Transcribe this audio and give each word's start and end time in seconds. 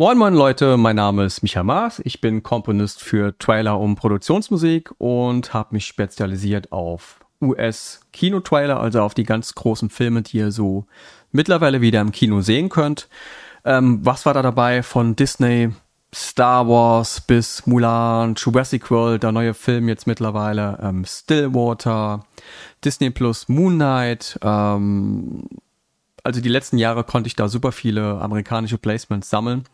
Moin 0.00 0.16
moin 0.16 0.32
Leute, 0.32 0.78
mein 0.78 0.96
Name 0.96 1.26
ist 1.26 1.42
Micha 1.42 1.62
Maas, 1.62 2.00
ich 2.02 2.22
bin 2.22 2.42
Komponist 2.42 3.02
für 3.02 3.36
Trailer 3.36 3.78
und 3.78 3.96
Produktionsmusik 3.96 4.94
und 4.96 5.52
habe 5.52 5.74
mich 5.74 5.84
spezialisiert 5.84 6.72
auf 6.72 7.20
US-Kino-Trailer, 7.42 8.80
also 8.80 9.02
auf 9.02 9.12
die 9.12 9.24
ganz 9.24 9.54
großen 9.54 9.90
Filme, 9.90 10.22
die 10.22 10.38
ihr 10.38 10.52
so 10.52 10.86
mittlerweile 11.32 11.82
wieder 11.82 12.00
im 12.00 12.12
Kino 12.12 12.40
sehen 12.40 12.70
könnt. 12.70 13.10
Ähm, 13.62 14.00
was 14.02 14.24
war 14.24 14.32
da 14.32 14.40
dabei 14.40 14.82
von 14.82 15.16
Disney, 15.16 15.68
Star 16.14 16.66
Wars 16.66 17.20
bis 17.20 17.66
Mulan, 17.66 18.36
Jurassic 18.38 18.90
World, 18.90 19.22
der 19.22 19.32
neue 19.32 19.52
Film 19.52 19.86
jetzt 19.86 20.06
mittlerweile, 20.06 20.78
ähm, 20.82 21.04
Stillwater, 21.04 22.24
Disney 22.82 23.10
Plus, 23.10 23.50
Moon 23.50 23.74
Knight, 23.74 24.38
ähm, 24.42 25.44
also 26.24 26.40
die 26.40 26.48
letzten 26.48 26.78
Jahre 26.78 27.04
konnte 27.04 27.26
ich 27.26 27.36
da 27.36 27.48
super 27.48 27.70
viele 27.70 28.18
amerikanische 28.18 28.78
Placements 28.78 29.28
sammeln. 29.28 29.64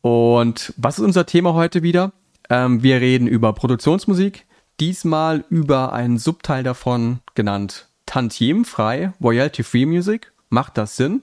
Und 0.00 0.72
was 0.76 0.98
ist 0.98 1.04
unser 1.04 1.26
Thema 1.26 1.54
heute 1.54 1.82
wieder? 1.82 2.12
Ähm, 2.50 2.82
wir 2.82 3.00
reden 3.00 3.26
über 3.26 3.52
Produktionsmusik, 3.52 4.46
diesmal 4.80 5.44
über 5.50 5.92
einen 5.92 6.18
Subteil 6.18 6.62
davon 6.62 7.20
genannt 7.34 7.88
Tantiemfrei, 8.06 9.12
Royalty 9.22 9.62
Free 9.62 9.86
Music. 9.86 10.32
Macht 10.48 10.78
das 10.78 10.96
Sinn? 10.96 11.22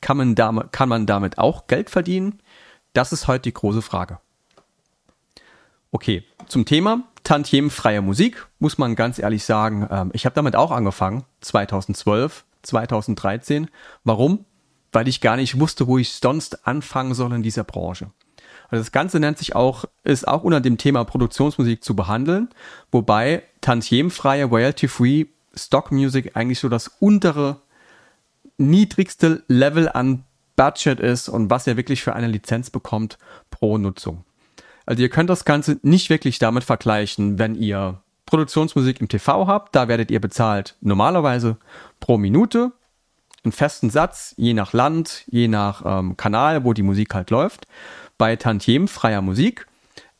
Kann 0.00 0.16
man, 0.16 0.34
damit, 0.34 0.72
kann 0.72 0.88
man 0.88 1.06
damit 1.06 1.38
auch 1.38 1.66
Geld 1.66 1.90
verdienen? 1.90 2.40
Das 2.94 3.12
ist 3.12 3.28
heute 3.28 3.42
die 3.42 3.54
große 3.54 3.82
Frage. 3.82 4.18
Okay, 5.90 6.24
zum 6.48 6.64
Thema 6.64 7.02
Tantiemfreie 7.22 8.00
Musik 8.00 8.46
muss 8.58 8.78
man 8.78 8.96
ganz 8.96 9.18
ehrlich 9.18 9.44
sagen, 9.44 9.86
ähm, 9.90 10.10
ich 10.14 10.24
habe 10.24 10.34
damit 10.34 10.56
auch 10.56 10.70
angefangen, 10.70 11.24
2012, 11.42 12.44
2013. 12.62 13.68
Warum? 14.04 14.44
Weil 14.92 15.08
ich 15.08 15.20
gar 15.20 15.36
nicht 15.36 15.58
wusste, 15.58 15.86
wo 15.86 15.98
ich 15.98 16.12
sonst 16.12 16.66
anfangen 16.66 17.14
soll 17.14 17.32
in 17.32 17.42
dieser 17.42 17.64
Branche. 17.64 18.10
Also 18.68 18.82
das 18.82 18.92
Ganze 18.92 19.20
nennt 19.20 19.38
sich 19.38 19.54
auch, 19.54 19.84
ist 20.04 20.26
auch 20.26 20.44
unter 20.44 20.60
dem 20.60 20.78
Thema 20.78 21.04
Produktionsmusik 21.04 21.82
zu 21.84 21.94
behandeln, 21.94 22.48
wobei 22.90 23.42
tantiemfreie, 23.60 24.44
royalty-free 24.44 25.26
Stock 25.54 25.92
Music 25.92 26.36
eigentlich 26.36 26.58
so 26.58 26.68
das 26.68 26.88
untere, 27.00 27.60
niedrigste 28.56 29.42
Level 29.48 29.88
an 29.88 30.24
Budget 30.56 31.00
ist 31.00 31.28
und 31.28 31.50
was 31.50 31.66
ihr 31.66 31.76
wirklich 31.76 32.02
für 32.02 32.14
eine 32.14 32.28
Lizenz 32.28 32.70
bekommt 32.70 33.18
pro 33.50 33.78
Nutzung. 33.78 34.24
Also 34.86 35.02
ihr 35.02 35.08
könnt 35.08 35.30
das 35.30 35.44
Ganze 35.44 35.78
nicht 35.82 36.10
wirklich 36.10 36.38
damit 36.38 36.64
vergleichen, 36.64 37.38
wenn 37.38 37.54
ihr 37.54 38.00
Produktionsmusik 38.26 39.00
im 39.00 39.08
TV 39.08 39.46
habt, 39.46 39.74
da 39.74 39.88
werdet 39.88 40.10
ihr 40.10 40.20
bezahlt 40.20 40.76
normalerweise 40.80 41.58
pro 42.00 42.16
Minute 42.16 42.72
einen 43.44 43.52
festen 43.52 43.90
Satz, 43.90 44.34
je 44.36 44.54
nach 44.54 44.72
Land, 44.72 45.24
je 45.26 45.48
nach 45.48 45.82
ähm, 45.84 46.16
Kanal, 46.16 46.64
wo 46.64 46.72
die 46.72 46.82
Musik 46.82 47.14
halt 47.14 47.30
läuft. 47.30 47.66
Bei 48.18 48.36
Tantiem 48.36 48.88
freier 48.88 49.22
Musik 49.22 49.66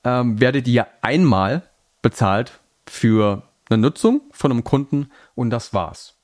ähm, 0.05 0.41
werdet 0.41 0.67
ihr 0.67 0.87
einmal 1.03 1.63
bezahlt 2.03 2.61
für 2.89 3.43
eine 3.71 3.79
Nutzung 3.79 4.23
von 4.33 4.51
einem 4.51 4.65
Kunden 4.65 5.11
und 5.35 5.51
das 5.51 5.73
war's. 5.73 6.17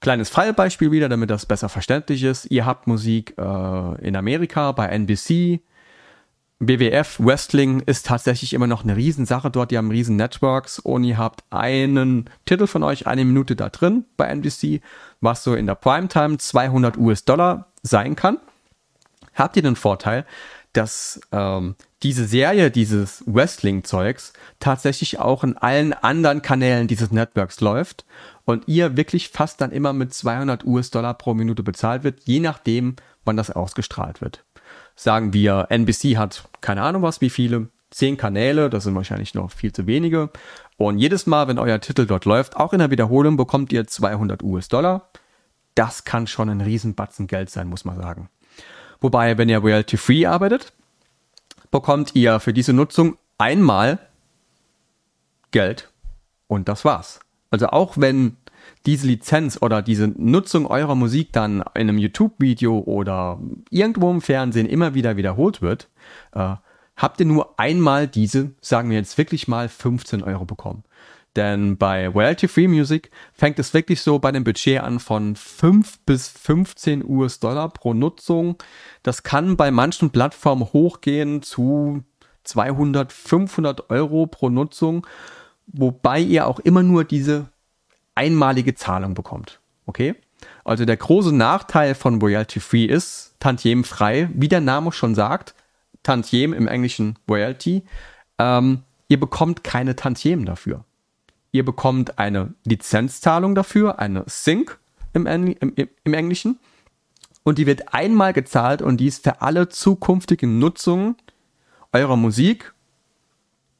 Kleines 0.00 0.30
Fallbeispiel 0.30 0.90
wieder, 0.90 1.08
damit 1.08 1.30
das 1.30 1.46
besser 1.46 1.68
verständlich 1.68 2.24
ist. 2.24 2.46
Ihr 2.46 2.66
habt 2.66 2.88
Musik 2.88 3.38
äh, 3.38 4.04
in 4.06 4.16
Amerika 4.16 4.72
bei 4.72 4.86
NBC, 4.86 5.60
BWF 6.64 7.18
Wrestling 7.18 7.80
ist 7.80 8.06
tatsächlich 8.06 8.52
immer 8.54 8.68
noch 8.68 8.84
eine 8.84 8.94
Riesensache 8.94 9.50
dort. 9.50 9.72
Die 9.72 9.78
haben 9.78 9.90
riesen 9.90 10.14
Networks 10.14 10.78
und 10.78 11.02
ihr 11.02 11.18
habt 11.18 11.42
einen 11.50 12.30
Titel 12.44 12.68
von 12.68 12.84
euch, 12.84 13.08
eine 13.08 13.24
Minute 13.24 13.56
da 13.56 13.68
drin 13.68 14.04
bei 14.16 14.26
NBC, 14.26 14.80
was 15.20 15.42
so 15.42 15.56
in 15.56 15.66
der 15.66 15.74
Primetime 15.74 16.38
200 16.38 16.96
US-Dollar 16.98 17.66
sein 17.82 18.14
kann. 18.14 18.38
Habt 19.34 19.56
ihr 19.56 19.62
den 19.62 19.74
Vorteil, 19.74 20.24
dass 20.72 21.20
ähm, 21.32 21.74
diese 22.04 22.26
Serie 22.26 22.70
dieses 22.70 23.24
Wrestling-Zeugs 23.26 24.32
tatsächlich 24.60 25.18
auch 25.18 25.42
in 25.42 25.56
allen 25.56 25.92
anderen 25.92 26.42
Kanälen 26.42 26.86
dieses 26.86 27.10
Networks 27.10 27.60
läuft 27.60 28.04
und 28.44 28.68
ihr 28.68 28.96
wirklich 28.96 29.30
fast 29.30 29.60
dann 29.60 29.72
immer 29.72 29.92
mit 29.92 30.14
200 30.14 30.64
US-Dollar 30.64 31.14
pro 31.14 31.34
Minute 31.34 31.64
bezahlt 31.64 32.04
wird, 32.04 32.20
je 32.24 32.38
nachdem, 32.38 32.94
wann 33.24 33.36
das 33.36 33.50
ausgestrahlt 33.50 34.20
wird 34.20 34.44
sagen 34.96 35.32
wir, 35.32 35.66
NBC 35.70 36.16
hat 36.16 36.48
keine 36.60 36.82
Ahnung 36.82 37.02
was, 37.02 37.20
wie 37.20 37.30
viele, 37.30 37.68
zehn 37.90 38.16
Kanäle, 38.16 38.70
das 38.70 38.84
sind 38.84 38.94
wahrscheinlich 38.94 39.34
noch 39.34 39.50
viel 39.50 39.72
zu 39.72 39.86
wenige. 39.86 40.30
Und 40.76 40.98
jedes 40.98 41.26
Mal, 41.26 41.48
wenn 41.48 41.58
euer 41.58 41.80
Titel 41.80 42.06
dort 42.06 42.24
läuft, 42.24 42.56
auch 42.56 42.72
in 42.72 42.78
der 42.78 42.90
Wiederholung, 42.90 43.36
bekommt 43.36 43.72
ihr 43.72 43.86
200 43.86 44.42
US-Dollar. 44.42 45.08
Das 45.74 46.04
kann 46.04 46.26
schon 46.26 46.48
ein 46.48 46.60
Riesenbatzen 46.60 47.26
Geld 47.26 47.50
sein, 47.50 47.68
muss 47.68 47.84
man 47.84 47.96
sagen. 47.96 48.28
Wobei, 49.00 49.36
wenn 49.38 49.48
ihr 49.48 49.58
royalty-free 49.58 50.26
arbeitet, 50.26 50.72
bekommt 51.70 52.14
ihr 52.14 52.40
für 52.40 52.52
diese 52.52 52.72
Nutzung 52.72 53.16
einmal 53.38 53.98
Geld 55.50 55.90
und 56.46 56.68
das 56.68 56.84
war's. 56.84 57.20
Also 57.50 57.68
auch 57.68 57.94
wenn 57.96 58.36
diese 58.86 59.06
Lizenz 59.06 59.58
oder 59.60 59.82
diese 59.82 60.08
Nutzung 60.08 60.66
eurer 60.66 60.94
Musik 60.94 61.32
dann 61.32 61.60
in 61.74 61.88
einem 61.88 61.98
YouTube-Video 61.98 62.78
oder 62.80 63.40
irgendwo 63.70 64.10
im 64.10 64.20
Fernsehen 64.20 64.66
immer 64.66 64.94
wieder 64.94 65.16
wiederholt 65.16 65.62
wird, 65.62 65.88
äh, 66.34 66.56
habt 66.96 67.20
ihr 67.20 67.26
nur 67.26 67.58
einmal 67.58 68.08
diese, 68.08 68.52
sagen 68.60 68.90
wir 68.90 68.96
jetzt 68.96 69.18
wirklich 69.18 69.48
mal 69.48 69.68
15 69.68 70.22
Euro 70.22 70.44
bekommen. 70.44 70.84
Denn 71.36 71.78
bei 71.78 72.08
Royalty 72.08 72.46
Free 72.46 72.68
Music 72.68 73.10
fängt 73.32 73.58
es 73.58 73.72
wirklich 73.72 74.02
so 74.02 74.18
bei 74.18 74.32
dem 74.32 74.44
Budget 74.44 74.80
an 74.80 75.00
von 75.00 75.34
5 75.34 76.00
bis 76.00 76.28
15 76.28 77.04
US-Dollar 77.04 77.70
pro 77.70 77.94
Nutzung. 77.94 78.56
Das 79.02 79.22
kann 79.22 79.56
bei 79.56 79.70
manchen 79.70 80.10
Plattformen 80.10 80.64
hochgehen 80.72 81.42
zu 81.42 82.04
200, 82.44 83.12
500 83.12 83.90
Euro 83.90 84.26
pro 84.26 84.50
Nutzung, 84.50 85.06
wobei 85.66 86.20
ihr 86.20 86.46
auch 86.46 86.58
immer 86.58 86.82
nur 86.82 87.04
diese 87.04 87.48
einmalige 88.14 88.74
Zahlung 88.74 89.14
bekommt. 89.14 89.60
Okay? 89.86 90.14
Also 90.64 90.84
der 90.84 90.96
große 90.96 91.34
Nachteil 91.34 91.94
von 91.94 92.20
Royalty 92.20 92.60
Free 92.60 92.84
ist 92.84 93.34
Tantiem 93.40 93.84
frei, 93.84 94.28
wie 94.34 94.48
der 94.48 94.60
Name 94.60 94.92
schon 94.92 95.14
sagt. 95.14 95.54
Tantiem 96.02 96.52
im 96.52 96.66
Englischen 96.66 97.18
Royalty. 97.28 97.82
Ähm, 98.38 98.82
ihr 99.08 99.20
bekommt 99.20 99.64
keine 99.64 99.96
Tantiem 99.96 100.44
dafür. 100.44 100.84
Ihr 101.52 101.64
bekommt 101.64 102.18
eine 102.18 102.54
Lizenzzahlung 102.64 103.54
dafür, 103.54 103.98
eine 103.98 104.24
Sync 104.26 104.78
im, 105.12 105.26
im, 105.26 105.74
im 106.04 106.14
Englischen. 106.14 106.58
Und 107.44 107.58
die 107.58 107.66
wird 107.66 107.92
einmal 107.92 108.32
gezahlt 108.32 108.82
und 108.82 108.98
die 108.98 109.06
ist 109.06 109.24
für 109.24 109.42
alle 109.42 109.68
zukünftigen 109.68 110.58
Nutzungen 110.58 111.16
eurer 111.92 112.16
Musik 112.16 112.72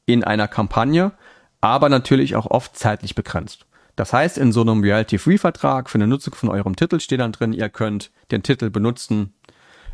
in 0.05 0.23
einer 0.23 0.47
Kampagne, 0.47 1.13
aber 1.61 1.89
natürlich 1.89 2.35
auch 2.35 2.45
oft 2.45 2.77
zeitlich 2.77 3.15
begrenzt. 3.15 3.65
Das 3.95 4.11
heißt, 4.11 4.37
in 4.37 4.51
so 4.51 4.61
einem 4.61 4.81
Royalty-Free-Vertrag 4.81 5.89
für 5.89 5.97
eine 5.97 6.07
Nutzung 6.07 6.33
von 6.33 6.49
eurem 6.49 6.75
Titel 6.75 6.99
steht 6.99 7.19
dann 7.19 7.31
drin, 7.31 7.53
ihr 7.53 7.69
könnt 7.69 8.11
den 8.31 8.41
Titel 8.41 8.69
benutzen 8.69 9.33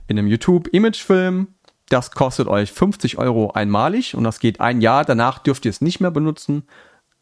in 0.07 0.17
einem 0.17 0.27
YouTube-Image-Film. 0.27 1.47
Das 1.89 2.11
kostet 2.11 2.47
euch 2.47 2.71
50 2.71 3.17
Euro 3.17 3.51
einmalig 3.51 4.15
und 4.15 4.23
das 4.23 4.39
geht 4.39 4.61
ein 4.61 4.79
Jahr. 4.79 5.03
Danach 5.03 5.39
dürft 5.39 5.65
ihr 5.65 5.71
es 5.71 5.81
nicht 5.81 5.99
mehr 5.99 6.11
benutzen. 6.11 6.63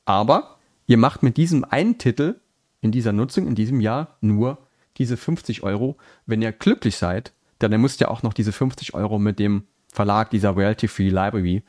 Aber 0.06 0.58
ihr 0.86 0.98
macht 0.98 1.24
mit 1.24 1.38
diesem 1.38 1.64
einen 1.64 1.98
Titel 1.98 2.40
in 2.82 2.92
dieser 2.92 3.12
Nutzung 3.12 3.48
in 3.48 3.56
diesem 3.56 3.82
Jahr 3.82 4.18
nur 4.22 4.60
diese 4.98 5.18
50 5.18 5.64
Euro. 5.64 5.98
Wenn 6.26 6.42
ihr 6.42 6.52
glücklich 6.52 6.98
seid, 6.98 7.34
dann 7.60 7.80
müsst 7.82 8.02
ihr 8.02 8.12
auch 8.12 8.24
noch 8.24 8.34
diese 8.34 8.52
50 8.52 8.94
Euro 8.94 9.20
mit 9.20 9.40
dem 9.40 9.64
Verlag 9.92 10.30
dieser 10.30 10.52
Royalty-Free 10.52 11.10
Library 11.10 11.64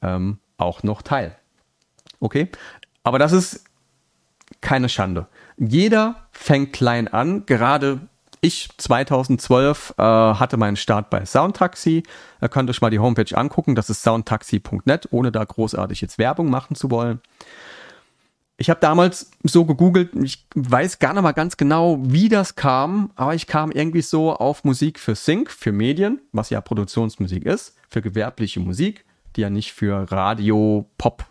ähm, 0.00 0.38
auch 0.56 0.82
noch 0.82 1.02
teilen. 1.02 1.32
Okay? 2.20 2.48
Aber 3.02 3.18
das 3.18 3.32
ist 3.32 3.64
keine 4.64 4.88
Schande. 4.88 5.28
Jeder 5.56 6.16
fängt 6.32 6.72
klein 6.72 7.06
an. 7.06 7.46
Gerade 7.46 8.00
ich 8.40 8.68
2012 8.76 9.94
äh, 9.96 10.02
hatte 10.02 10.56
meinen 10.56 10.76
Start 10.76 11.10
bei 11.10 11.24
Soundtaxi. 11.24 12.02
Da 12.40 12.48
könnt 12.48 12.68
ihr 12.68 12.70
euch 12.70 12.80
mal 12.80 12.90
die 12.90 12.98
Homepage 12.98 13.36
angucken. 13.36 13.74
Das 13.74 13.90
ist 13.90 14.02
soundtaxi.net, 14.02 15.08
ohne 15.12 15.30
da 15.30 15.44
großartig 15.44 16.00
jetzt 16.00 16.18
Werbung 16.18 16.50
machen 16.50 16.74
zu 16.74 16.90
wollen. 16.90 17.20
Ich 18.56 18.70
habe 18.70 18.80
damals 18.80 19.30
so 19.42 19.64
gegoogelt, 19.64 20.14
ich 20.14 20.46
weiß 20.54 20.98
gar 20.98 21.12
nicht 21.12 21.22
mal 21.22 21.32
ganz 21.32 21.56
genau, 21.56 21.98
wie 22.00 22.28
das 22.28 22.54
kam, 22.54 23.10
aber 23.16 23.34
ich 23.34 23.48
kam 23.48 23.72
irgendwie 23.72 24.02
so 24.02 24.32
auf 24.32 24.62
Musik 24.62 25.00
für 25.00 25.16
Sync, 25.16 25.50
für 25.50 25.72
Medien, 25.72 26.20
was 26.30 26.50
ja 26.50 26.60
Produktionsmusik 26.60 27.44
ist, 27.44 27.76
für 27.90 28.00
gewerbliche 28.00 28.60
Musik, 28.60 29.04
die 29.34 29.40
ja 29.40 29.50
nicht 29.50 29.72
für 29.72 30.10
Radio, 30.12 30.88
Pop, 30.98 31.24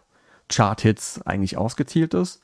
Chart-Hits 0.50 1.21
eigentlich 1.25 1.57
ausgezielt 1.57 2.13
ist. 2.13 2.41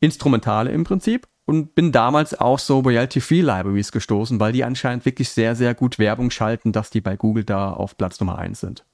Instrumentale 0.00 0.70
im 0.70 0.84
Prinzip 0.84 1.26
und 1.46 1.74
bin 1.74 1.92
damals 1.92 2.38
auch 2.38 2.58
so 2.58 2.80
Royalty-Free 2.80 3.42
Libraries 3.42 3.92
gestoßen, 3.92 4.40
weil 4.40 4.52
die 4.52 4.64
anscheinend 4.64 5.04
wirklich 5.04 5.28
sehr, 5.28 5.54
sehr 5.54 5.74
gut 5.74 5.98
Werbung 5.98 6.30
schalten, 6.30 6.72
dass 6.72 6.90
die 6.90 7.00
bei 7.00 7.16
Google 7.16 7.44
da 7.44 7.72
auf 7.72 7.96
Platz 7.96 8.20
Nummer 8.20 8.38
eins 8.38 8.60
sind. 8.60 8.84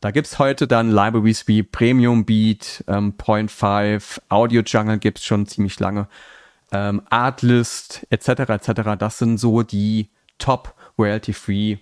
Da 0.00 0.10
gibt's 0.10 0.38
heute 0.38 0.68
dann 0.68 0.90
Libraries 0.90 1.48
wie 1.48 1.62
Premium 1.62 2.24
Beat, 2.24 2.84
ähm, 2.86 3.14
Point 3.16 3.50
5, 3.50 4.20
Audio 4.28 4.62
Jungle 4.62 4.98
gibt's 4.98 5.24
schon 5.24 5.46
ziemlich 5.46 5.80
lange, 5.80 6.08
ähm, 6.70 7.02
Artlist 7.10 8.06
etc. 8.10 8.28
etc. 8.28 8.96
Das 8.98 9.18
sind 9.18 9.38
so 9.38 9.62
die 9.62 10.10
Top 10.38 10.74
Royalty-Free 10.98 11.78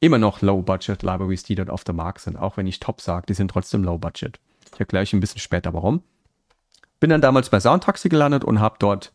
immer 0.00 0.18
noch 0.18 0.42
Low-Budget-Libraries, 0.42 1.44
die 1.44 1.54
dort 1.54 1.70
auf 1.70 1.82
dem 1.82 1.96
Markt 1.96 2.20
sind. 2.20 2.36
Auch 2.36 2.56
wenn 2.56 2.66
ich 2.66 2.78
Top 2.78 3.00
sage, 3.00 3.26
die 3.26 3.34
sind 3.34 3.50
trotzdem 3.50 3.82
Low-Budget. 3.82 4.38
Ich 4.72 4.80
erkläre 4.80 5.02
euch 5.02 5.12
ein 5.12 5.20
bisschen 5.20 5.40
später 5.40 5.72
warum. 5.72 6.02
Bin 7.04 7.10
dann 7.10 7.20
damals 7.20 7.50
bei 7.50 7.60
Soundtaxi 7.60 8.08
gelandet 8.08 8.46
und 8.46 8.60
habe 8.60 8.76
dort 8.78 9.12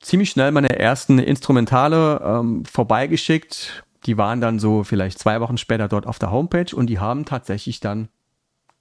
ziemlich 0.00 0.30
schnell 0.30 0.50
meine 0.50 0.76
ersten 0.76 1.20
Instrumentale 1.20 2.20
ähm, 2.20 2.64
vorbeigeschickt. 2.64 3.84
Die 4.06 4.18
waren 4.18 4.40
dann 4.40 4.58
so 4.58 4.82
vielleicht 4.82 5.20
zwei 5.20 5.40
Wochen 5.40 5.56
später 5.56 5.86
dort 5.86 6.04
auf 6.08 6.18
der 6.18 6.32
Homepage 6.32 6.74
und 6.74 6.88
die 6.88 6.98
haben 6.98 7.26
tatsächlich 7.26 7.78
dann 7.78 8.08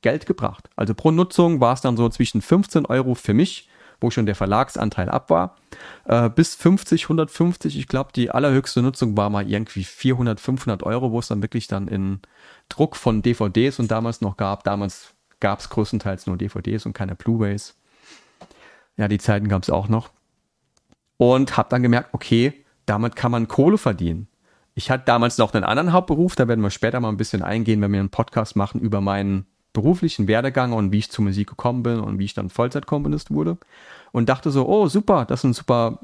Geld 0.02 0.26
gebracht. 0.26 0.72
Also 0.76 0.96
pro 0.96 1.12
Nutzung 1.12 1.60
war 1.60 1.76
es 1.76 1.82
dann 1.82 1.96
so 1.96 2.10
zwischen 2.10 2.42
15 2.42 2.88
Euro 2.88 3.14
für 3.14 3.36
mich, 3.36 3.70
wo 4.02 4.10
schon 4.10 4.26
der 4.26 4.34
Verlagsanteil 4.34 5.08
ab 5.10 5.30
war, 5.30 5.58
äh, 6.06 6.32
bis 6.32 6.56
50, 6.56 7.04
150. 7.04 7.78
Ich 7.78 7.88
glaube, 7.88 8.10
die 8.16 8.32
allerhöchste 8.32 8.82
Nutzung 8.82 9.16
war 9.16 9.30
mal 9.30 9.48
irgendwie 9.48 9.84
400, 9.84 10.40
500 10.40 10.82
Euro, 10.82 11.12
wo 11.12 11.20
es 11.20 11.28
dann 11.28 11.44
wirklich 11.44 11.68
dann 11.68 11.88
in 11.88 12.22
Druck 12.70 12.96
von 12.96 13.22
DVDs 13.22 13.78
und 13.78 13.92
damals 13.92 14.22
noch 14.22 14.36
gab. 14.36 14.64
Damals 14.64 15.14
gab 15.40 15.60
es 15.60 15.70
größtenteils 15.70 16.26
nur 16.26 16.38
DVDs 16.38 16.88
und 16.88 16.94
keine 16.94 17.14
Blu-rays. 17.14 17.76
Ja, 18.98 19.08
die 19.08 19.18
Zeiten 19.18 19.48
gab 19.48 19.64
es 19.64 19.70
auch 19.70 19.88
noch 19.88 20.12
und 21.18 21.58
habe 21.58 21.70
dann 21.70 21.84
gemerkt, 21.84 22.14
okay, 22.14 22.54
damit 22.86 23.16
kann 23.16 23.32
man 23.32 23.48
Kohle 23.48 23.78
verdienen. 23.78 24.28
Ich 24.76 24.90
hatte 24.90 25.06
damals 25.06 25.38
noch 25.38 25.54
einen 25.54 25.64
anderen 25.64 25.94
Hauptberuf, 25.94 26.36
da 26.36 26.48
werden 26.48 26.62
wir 26.62 26.70
später 26.70 27.00
mal 27.00 27.10
ein 27.10 27.18
bisschen 27.18 27.44
eingehen, 27.44 27.82
wenn 27.82 27.92
wir 27.92 28.00
einen 28.00 28.10
Podcast 28.10 28.56
machen 28.56 28.82
über 28.82 29.02
meinen 29.02 29.46
beruflichen 29.72 30.28
Werdegang 30.28 30.74
und 30.74 30.92
wie 30.92 31.00
ich 31.00 31.12
zur 31.12 31.26
Musik 31.26 31.50
gekommen 31.50 31.84
bin 31.84 32.00
und 32.00 32.20
wie 32.20 32.26
ich 32.26 32.34
dann 32.34 32.50
Vollzeitkomponist 32.50 33.32
wurde. 33.32 33.58
Und 34.12 34.30
dachte 34.30 34.52
so, 34.52 34.68
oh 34.68 34.88
super, 34.88 35.26
das 35.26 35.42
ist 35.42 35.44
ein 35.46 35.54
super 35.54 36.00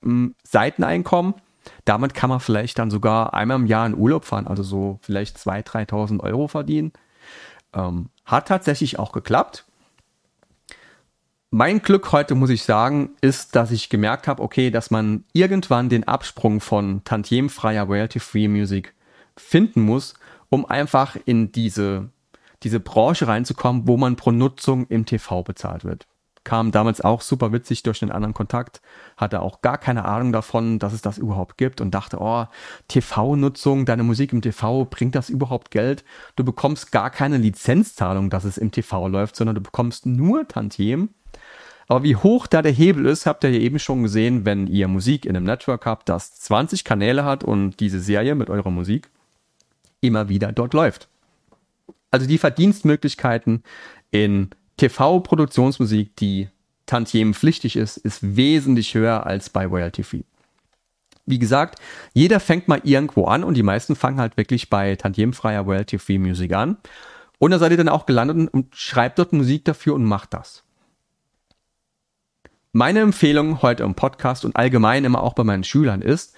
mh, 0.00 0.10
hm, 0.10 0.34
Seiteneinkommen. 0.44 1.34
Damit 1.84 2.14
kann 2.14 2.30
man 2.30 2.40
vielleicht 2.40 2.78
dann 2.78 2.90
sogar 2.90 3.34
einmal 3.34 3.56
im 3.58 3.66
Jahr 3.66 3.86
in 3.86 3.96
Urlaub 3.96 4.24
fahren, 4.24 4.46
also 4.46 4.62
so 4.62 4.98
vielleicht 5.02 5.38
2.000, 5.38 5.88
3.000 5.88 6.20
Euro 6.20 6.46
verdienen. 6.46 6.92
Ähm, 7.72 8.10
hat 8.24 8.48
tatsächlich 8.48 8.98
auch 8.98 9.12
geklappt. 9.12 9.64
Mein 11.56 11.82
Glück 11.82 12.10
heute, 12.10 12.34
muss 12.34 12.50
ich 12.50 12.64
sagen, 12.64 13.10
ist, 13.20 13.54
dass 13.54 13.70
ich 13.70 13.88
gemerkt 13.88 14.26
habe, 14.26 14.42
okay, 14.42 14.72
dass 14.72 14.90
man 14.90 15.22
irgendwann 15.34 15.88
den 15.88 16.02
Absprung 16.02 16.58
von 16.60 17.04
tantiemfreier 17.04 17.84
Royalty-Free 17.84 18.48
Music 18.48 18.92
finden 19.36 19.82
muss, 19.82 20.14
um 20.48 20.66
einfach 20.66 21.16
in 21.26 21.52
diese, 21.52 22.10
diese 22.64 22.80
Branche 22.80 23.28
reinzukommen, 23.28 23.86
wo 23.86 23.96
man 23.96 24.16
pro 24.16 24.32
Nutzung 24.32 24.88
im 24.88 25.06
TV 25.06 25.44
bezahlt 25.44 25.84
wird. 25.84 26.08
Kam 26.42 26.72
damals 26.72 27.02
auch 27.02 27.20
super 27.20 27.52
witzig 27.52 27.84
durch 27.84 28.02
einen 28.02 28.10
anderen 28.10 28.34
Kontakt, 28.34 28.82
hatte 29.16 29.40
auch 29.40 29.62
gar 29.62 29.78
keine 29.78 30.06
Ahnung 30.06 30.32
davon, 30.32 30.80
dass 30.80 30.92
es 30.92 31.02
das 31.02 31.18
überhaupt 31.18 31.56
gibt 31.56 31.80
und 31.80 31.92
dachte, 31.92 32.18
oh, 32.20 32.46
TV-Nutzung, 32.88 33.84
deine 33.84 34.02
Musik 34.02 34.32
im 34.32 34.42
TV, 34.42 34.86
bringt 34.86 35.14
das 35.14 35.30
überhaupt 35.30 35.70
Geld? 35.70 36.04
Du 36.34 36.42
bekommst 36.42 36.90
gar 36.90 37.10
keine 37.10 37.36
Lizenzzahlung, 37.36 38.28
dass 38.28 38.42
es 38.42 38.58
im 38.58 38.72
TV 38.72 39.06
läuft, 39.06 39.36
sondern 39.36 39.54
du 39.54 39.60
bekommst 39.60 40.04
nur 40.04 40.48
Tantiem 40.48 41.10
aber 41.86 42.02
wie 42.02 42.16
hoch 42.16 42.46
da 42.46 42.62
der 42.62 42.72
Hebel 42.72 43.06
ist, 43.06 43.26
habt 43.26 43.44
ihr 43.44 43.50
ja 43.50 43.60
eben 43.60 43.78
schon 43.78 44.02
gesehen, 44.02 44.44
wenn 44.44 44.66
ihr 44.66 44.88
Musik 44.88 45.26
in 45.26 45.36
einem 45.36 45.46
Network 45.46 45.86
habt, 45.86 46.08
das 46.08 46.34
20 46.40 46.84
Kanäle 46.84 47.24
hat 47.24 47.44
und 47.44 47.80
diese 47.80 48.00
Serie 48.00 48.34
mit 48.34 48.50
eurer 48.50 48.70
Musik 48.70 49.08
immer 50.00 50.28
wieder 50.28 50.52
dort 50.52 50.74
läuft. 50.74 51.08
Also 52.10 52.26
die 52.26 52.38
Verdienstmöglichkeiten 52.38 53.62
in 54.10 54.50
TV-Produktionsmusik, 54.76 56.16
die 56.16 56.48
tantiemenpflichtig 56.86 57.76
ist, 57.76 57.96
ist 57.96 58.36
wesentlich 58.36 58.94
höher 58.94 59.26
als 59.26 59.50
bei 59.50 59.66
Royalty 59.66 60.02
Free. 60.02 60.22
Wie 61.26 61.38
gesagt, 61.38 61.80
jeder 62.12 62.38
fängt 62.40 62.68
mal 62.68 62.80
irgendwo 62.84 63.26
an 63.26 63.44
und 63.44 63.54
die 63.54 63.62
meisten 63.62 63.96
fangen 63.96 64.20
halt 64.20 64.36
wirklich 64.36 64.68
bei 64.68 64.94
tantiemenfreier 64.96 65.62
Royalty 65.62 65.98
Free 65.98 66.18
Musik 66.18 66.52
an. 66.52 66.76
Und 67.38 67.50
da 67.50 67.58
seid 67.58 67.72
ihr 67.72 67.78
dann 67.78 67.88
auch 67.88 68.06
gelandet 68.06 68.52
und 68.52 68.74
schreibt 68.76 69.18
dort 69.18 69.32
Musik 69.32 69.64
dafür 69.64 69.94
und 69.94 70.04
macht 70.04 70.34
das. 70.34 70.63
Meine 72.76 73.02
Empfehlung 73.02 73.62
heute 73.62 73.84
im 73.84 73.94
Podcast 73.94 74.44
und 74.44 74.56
allgemein 74.56 75.04
immer 75.04 75.22
auch 75.22 75.34
bei 75.34 75.44
meinen 75.44 75.62
Schülern 75.62 76.02
ist, 76.02 76.34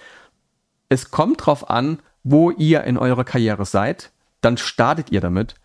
es 0.87 1.09
kommt 1.09 1.43
drauf 1.43 1.67
an, 1.67 1.97
wo 2.23 2.51
ihr 2.51 2.83
in 2.83 2.99
eurer 2.99 3.23
Karriere 3.23 3.65
seid, 3.65 4.11
dann 4.41 4.57
startet 4.57 5.11
ihr 5.11 5.19
damit, 5.19 5.55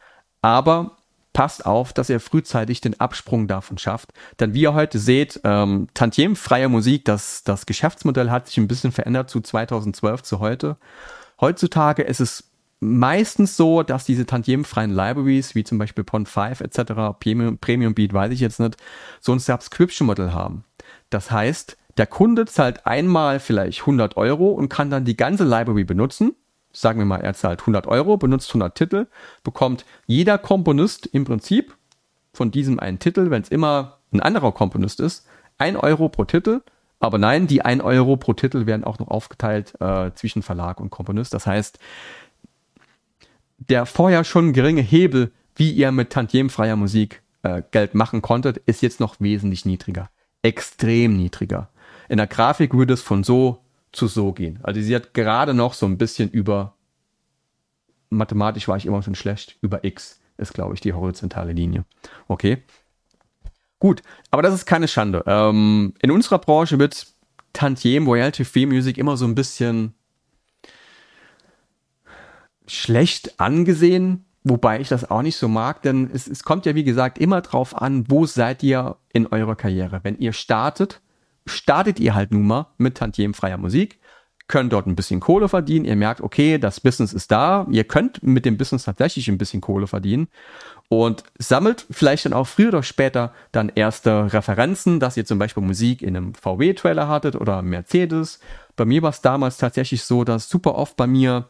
aber 0.40 0.96
passt 1.34 1.66
auf, 1.66 1.92
dass 1.92 2.08
ihr 2.08 2.20
frühzeitig 2.20 2.80
den 2.80 2.98
Absprung 2.98 3.48
davon 3.48 3.76
schafft. 3.76 4.14
Denn 4.40 4.54
wie 4.54 4.62
ihr 4.62 4.72
heute 4.72 4.98
seht, 4.98 5.42
ähm, 5.44 5.88
tantiemfreie 5.92 6.70
Musik, 6.70 7.04
das, 7.04 7.44
das 7.44 7.66
Geschäftsmodell 7.66 8.30
hat 8.30 8.46
sich 8.46 8.56
ein 8.56 8.66
bisschen 8.66 8.92
verändert 8.92 9.28
zu 9.28 9.42
2012 9.42 10.22
zu 10.22 10.38
heute. 10.38 10.78
Heutzutage 11.38 12.02
ist 12.02 12.20
es 12.20 12.50
meistens 12.82 13.56
so, 13.56 13.84
dass 13.84 14.04
diese 14.04 14.26
tantiemfreien 14.26 14.90
Libraries, 14.90 15.54
wie 15.54 15.62
zum 15.62 15.78
Beispiel 15.78 16.02
Pond5 16.02 16.62
etc., 16.62 17.16
Premium, 17.20 17.58
Premium 17.58 17.94
Beat, 17.94 18.12
weiß 18.12 18.32
ich 18.32 18.40
jetzt 18.40 18.58
nicht, 18.58 18.76
so 19.20 19.32
ein 19.32 19.38
Subscription-Modell 19.38 20.32
haben. 20.32 20.64
Das 21.08 21.30
heißt, 21.30 21.76
der 21.96 22.06
Kunde 22.06 22.44
zahlt 22.46 22.84
einmal 22.86 23.38
vielleicht 23.38 23.80
100 23.82 24.16
Euro 24.16 24.50
und 24.50 24.68
kann 24.68 24.90
dann 24.90 25.04
die 25.04 25.16
ganze 25.16 25.44
Library 25.44 25.84
benutzen. 25.84 26.34
Sagen 26.72 26.98
wir 26.98 27.06
mal, 27.06 27.20
er 27.20 27.34
zahlt 27.34 27.60
100 27.60 27.86
Euro, 27.86 28.16
benutzt 28.16 28.50
100 28.50 28.74
Titel, 28.74 29.06
bekommt 29.44 29.84
jeder 30.06 30.38
Komponist 30.38 31.06
im 31.06 31.24
Prinzip 31.24 31.76
von 32.32 32.50
diesem 32.50 32.80
einen 32.80 32.98
Titel, 32.98 33.30
wenn 33.30 33.42
es 33.42 33.50
immer 33.50 33.98
ein 34.12 34.20
anderer 34.20 34.52
Komponist 34.52 34.98
ist, 34.98 35.26
1 35.58 35.78
Euro 35.78 36.08
pro 36.08 36.24
Titel. 36.24 36.62
Aber 36.98 37.18
nein, 37.18 37.46
die 37.46 37.62
1 37.62 37.82
Euro 37.82 38.16
pro 38.16 38.32
Titel 38.32 38.66
werden 38.66 38.84
auch 38.84 38.98
noch 38.98 39.08
aufgeteilt 39.08 39.74
äh, 39.80 40.12
zwischen 40.14 40.42
Verlag 40.42 40.80
und 40.80 40.90
Komponist. 40.90 41.34
Das 41.34 41.46
heißt, 41.46 41.78
der 43.68 43.86
vorher 43.86 44.24
schon 44.24 44.52
geringe 44.52 44.82
Hebel, 44.82 45.32
wie 45.56 45.70
ihr 45.70 45.92
mit 45.92 46.10
tantiemfreier 46.10 46.76
Musik 46.76 47.22
äh, 47.42 47.62
Geld 47.70 47.94
machen 47.94 48.22
konntet, 48.22 48.58
ist 48.58 48.82
jetzt 48.82 49.00
noch 49.00 49.16
wesentlich 49.20 49.64
niedriger. 49.64 50.10
Extrem 50.42 51.16
niedriger. 51.16 51.68
In 52.08 52.16
der 52.16 52.26
Grafik 52.26 52.74
würde 52.74 52.94
es 52.94 53.02
von 53.02 53.24
so 53.24 53.62
zu 53.92 54.08
so 54.08 54.32
gehen. 54.32 54.58
Also 54.62 54.80
sie 54.80 54.94
hat 54.94 55.14
gerade 55.14 55.54
noch 55.54 55.74
so 55.74 55.86
ein 55.86 55.98
bisschen 55.98 56.30
über, 56.30 56.74
mathematisch 58.10 58.68
war 58.68 58.76
ich 58.76 58.86
immer 58.86 59.02
schon 59.02 59.14
schlecht, 59.14 59.58
über 59.60 59.84
x 59.84 60.20
ist, 60.38 60.54
glaube 60.54 60.74
ich, 60.74 60.80
die 60.80 60.92
horizontale 60.92 61.52
Linie. 61.52 61.84
Okay. 62.26 62.62
Gut, 63.78 64.02
aber 64.30 64.42
das 64.42 64.54
ist 64.54 64.66
keine 64.66 64.88
Schande. 64.88 65.22
Ähm, 65.26 65.94
in 66.00 66.10
unserer 66.10 66.38
Branche 66.38 66.78
wird 66.78 67.06
Tantiem 67.52 68.06
Royalty 68.06 68.44
Free 68.44 68.66
Music 68.66 68.96
immer 68.96 69.16
so 69.16 69.26
ein 69.26 69.34
bisschen 69.34 69.94
schlecht 72.66 73.40
angesehen, 73.40 74.24
wobei 74.44 74.80
ich 74.80 74.88
das 74.88 75.10
auch 75.10 75.22
nicht 75.22 75.36
so 75.36 75.48
mag, 75.48 75.82
denn 75.82 76.10
es, 76.12 76.26
es 76.26 76.42
kommt 76.42 76.66
ja 76.66 76.74
wie 76.74 76.84
gesagt 76.84 77.18
immer 77.18 77.40
drauf 77.40 77.80
an, 77.80 78.04
wo 78.08 78.26
seid 78.26 78.62
ihr 78.62 78.96
in 79.12 79.26
eurer 79.26 79.56
Karriere. 79.56 80.00
Wenn 80.02 80.18
ihr 80.18 80.32
startet, 80.32 81.00
startet 81.46 82.00
ihr 82.00 82.14
halt 82.14 82.32
nun 82.32 82.46
mal 82.46 82.66
mit 82.78 82.96
tantiemfreier 82.96 83.58
Musik, 83.58 83.98
könnt 84.48 84.72
dort 84.72 84.86
ein 84.86 84.96
bisschen 84.96 85.20
Kohle 85.20 85.48
verdienen, 85.48 85.84
ihr 85.84 85.96
merkt, 85.96 86.20
okay, 86.20 86.58
das 86.58 86.80
Business 86.80 87.12
ist 87.12 87.30
da, 87.30 87.66
ihr 87.70 87.84
könnt 87.84 88.22
mit 88.22 88.44
dem 88.44 88.58
Business 88.58 88.84
tatsächlich 88.84 89.28
ein 89.28 89.38
bisschen 89.38 89.60
Kohle 89.60 89.86
verdienen 89.86 90.28
und 90.88 91.24
sammelt 91.38 91.86
vielleicht 91.90 92.26
dann 92.26 92.34
auch 92.34 92.46
früher 92.46 92.68
oder 92.68 92.82
später 92.82 93.32
dann 93.50 93.72
erste 93.74 94.32
Referenzen, 94.32 95.00
dass 95.00 95.16
ihr 95.16 95.24
zum 95.24 95.38
Beispiel 95.38 95.62
Musik 95.62 96.02
in 96.02 96.16
einem 96.16 96.34
VW-Trailer 96.34 97.08
hattet 97.08 97.34
oder 97.34 97.62
Mercedes. 97.62 98.40
Bei 98.76 98.84
mir 98.84 99.02
war 99.02 99.10
es 99.10 99.20
damals 99.20 99.58
tatsächlich 99.58 100.04
so, 100.04 100.24
dass 100.24 100.48
super 100.48 100.74
oft 100.74 100.96
bei 100.96 101.06
mir 101.06 101.48